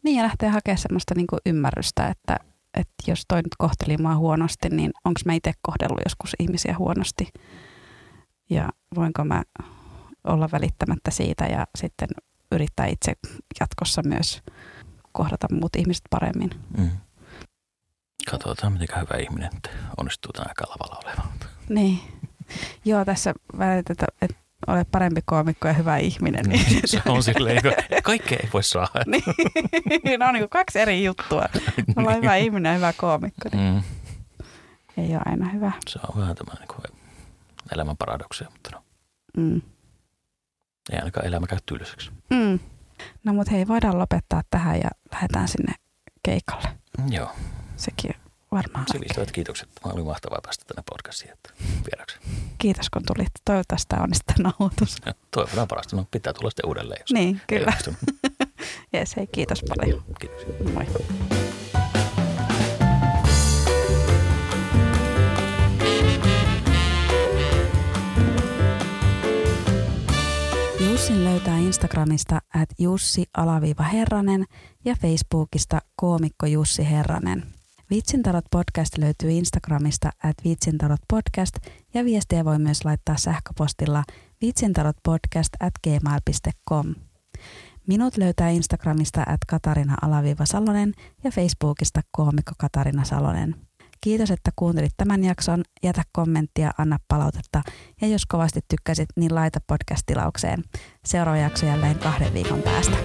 Niin 0.04 0.18
ja 0.18 0.24
lähtee 0.24 0.50
hakemaan 0.50 0.78
semmoista 0.78 1.16
niinku 1.16 1.38
ymmärrystä, 1.46 2.08
että, 2.08 2.38
että 2.74 3.04
jos 3.08 3.24
toi 3.28 3.38
nyt 3.38 3.56
kohteli 3.58 3.98
mua 3.98 4.16
huonosti, 4.16 4.70
niin 4.70 4.92
onko 5.06 5.20
mä 5.26 5.34
itse 5.34 5.52
kohdellut 5.62 6.02
joskus 6.06 6.36
ihmisiä 6.40 6.76
huonosti 6.78 7.28
ja 8.50 8.70
voinko 8.96 9.24
mä 9.24 9.44
olla 10.24 10.50
välittämättä 10.52 11.12
siitä 11.12 11.46
ja 11.46 11.68
sitten 11.78 12.08
yrittää 12.52 12.86
itse 12.86 13.14
jatkossa 13.60 14.02
myös 14.06 14.42
kohdata 15.12 15.48
muut 15.52 15.76
ihmiset 15.76 16.04
paremmin. 16.10 16.50
Mm. 16.78 16.92
Katsotaan, 18.32 18.74
miten 18.74 19.02
hyvä 19.02 19.18
ihminen 19.18 19.52
onnistuu 19.98 20.34
tänä 20.34 20.46
aikaa 20.50 20.68
lavalla 20.70 21.02
olemaan. 21.06 21.30
Niin. 21.70 22.00
Joo, 22.86 23.06
tässä 23.06 23.34
välitetään, 23.58 24.18
että 24.22 24.38
ole 24.68 24.86
parempi 24.92 25.22
koomikko 25.26 25.68
ja 25.68 25.74
hyvä 25.74 25.98
ihminen. 25.98 26.46
Niin, 26.46 26.82
se 26.86 27.02
on 27.06 27.24
silleen, 27.24 27.62
kaikkea 28.04 28.38
ei 28.44 28.50
voi 28.54 28.64
saada. 28.64 29.04
niin, 30.04 30.20
ne 30.20 30.26
on 30.28 30.34
niin 30.34 30.50
kaksi 30.50 30.80
eri 30.80 31.04
juttua. 31.04 31.46
Olla 31.98 32.14
hyvä 32.14 32.36
ihminen 32.36 32.70
ja 32.70 32.76
hyvä 32.76 32.94
koomikko. 32.94 33.50
Niin 33.54 33.74
Mm. 33.74 33.84
ei 35.04 35.12
ole 35.16 35.22
aina 35.26 35.50
hyvä. 35.50 35.72
Se 35.88 36.00
on 36.14 36.22
vähän 36.22 36.36
tämä 36.36 36.54
niin 36.54 36.68
kuin 36.68 36.98
elämän 37.74 37.98
paradoksia, 37.98 38.48
mutta 38.52 38.70
no, 38.74 38.84
Mm. 39.38 39.62
ei 40.92 41.00
ainakaan 41.00 41.26
elämä 41.28 41.48
käy 41.48 41.58
tylsäksi. 41.66 42.12
Mm. 42.30 42.60
No 43.24 43.34
mutta 43.34 43.52
hei, 43.52 43.68
voidaan 43.68 44.00
lopettaa 44.00 44.42
tähän 44.50 44.76
ja 44.80 44.90
lähdetään 45.12 45.48
sinne 45.48 45.74
keikalle. 46.24 46.70
Joo, 47.10 47.32
Sekin 47.76 48.12
varmaan. 48.52 48.86
sivistävät 48.92 49.32
kiitokset. 49.32 49.70
Oli 49.84 50.04
mahtavaa 50.04 50.40
päästä 50.44 50.66
tänne 50.66 50.84
podcastiin 50.90 51.32
että 51.32 51.50
vieraksi. 51.92 52.18
Kiitos 52.58 52.90
kun 52.90 53.02
tulit. 53.08 53.32
Toivottavasti 53.46 53.86
tämä 53.90 54.04
onnistuu 54.04 54.36
nauhoitus. 54.40 54.96
Toivotaan 55.32 55.68
parasta. 55.68 55.96
No, 55.96 56.06
pitää 56.12 56.34
tulla 56.34 56.50
sitten 56.50 56.66
uudelleen. 56.68 57.02
Jos 57.02 57.12
Niin, 57.12 57.42
kyllä. 57.48 57.74
Jees, 58.94 59.16
hei, 59.16 59.28
kiitos 59.28 59.64
paljon. 59.70 60.04
Kiitos. 60.20 60.74
Moi. 60.74 60.86
Jussin 70.92 71.26
löytää 71.26 71.58
Instagramista 71.58 72.42
at 72.62 72.70
Jussi-Herranen 72.80 74.46
ja 74.86 74.96
Facebookista 74.96 75.80
koomikko 75.96 76.46
Jussi 76.46 76.90
Herranen. 76.90 77.57
Vitsintarot 77.90 78.46
podcast 78.52 78.98
löytyy 78.98 79.32
Instagramista 79.32 80.10
at 80.24 80.36
vitsintarot 80.44 81.00
podcast 81.10 81.56
ja 81.94 82.06
viestiä 82.06 82.46
voi 82.46 82.60
myös 82.60 82.86
laittaa 82.86 83.18
sähköpostilla 83.18 84.04
vitsintarotpodcast 84.42 85.50
at 85.60 85.74
gmail.com. 85.84 86.96
Minut 87.88 88.18
löytää 88.18 88.50
Instagramista 88.50 89.22
at 89.22 89.38
Katarina-Salonen 89.48 90.94
ja 91.24 91.32
Facebookista 91.32 92.02
koomikko 92.12 92.52
Katarina 92.58 93.06
Salonen. 93.06 93.56
Kiitos, 94.02 94.32
että 94.32 94.52
kuuntelit 94.56 94.94
tämän 94.98 95.24
jakson. 95.24 95.64
Jätä 95.84 96.04
kommenttia, 96.12 96.72
anna 96.78 96.98
palautetta 97.08 97.62
ja 98.02 98.08
jos 98.08 98.26
kovasti 98.26 98.60
tykkäsit, 98.68 99.10
niin 99.16 99.36
laita 99.36 99.60
podcast-tilaukseen. 99.68 100.64
Seuraava 101.06 101.38
jakso 101.38 101.66
jälleen 101.66 102.00
kahden 102.00 102.34
viikon 102.34 102.62
päästä. 102.62 102.98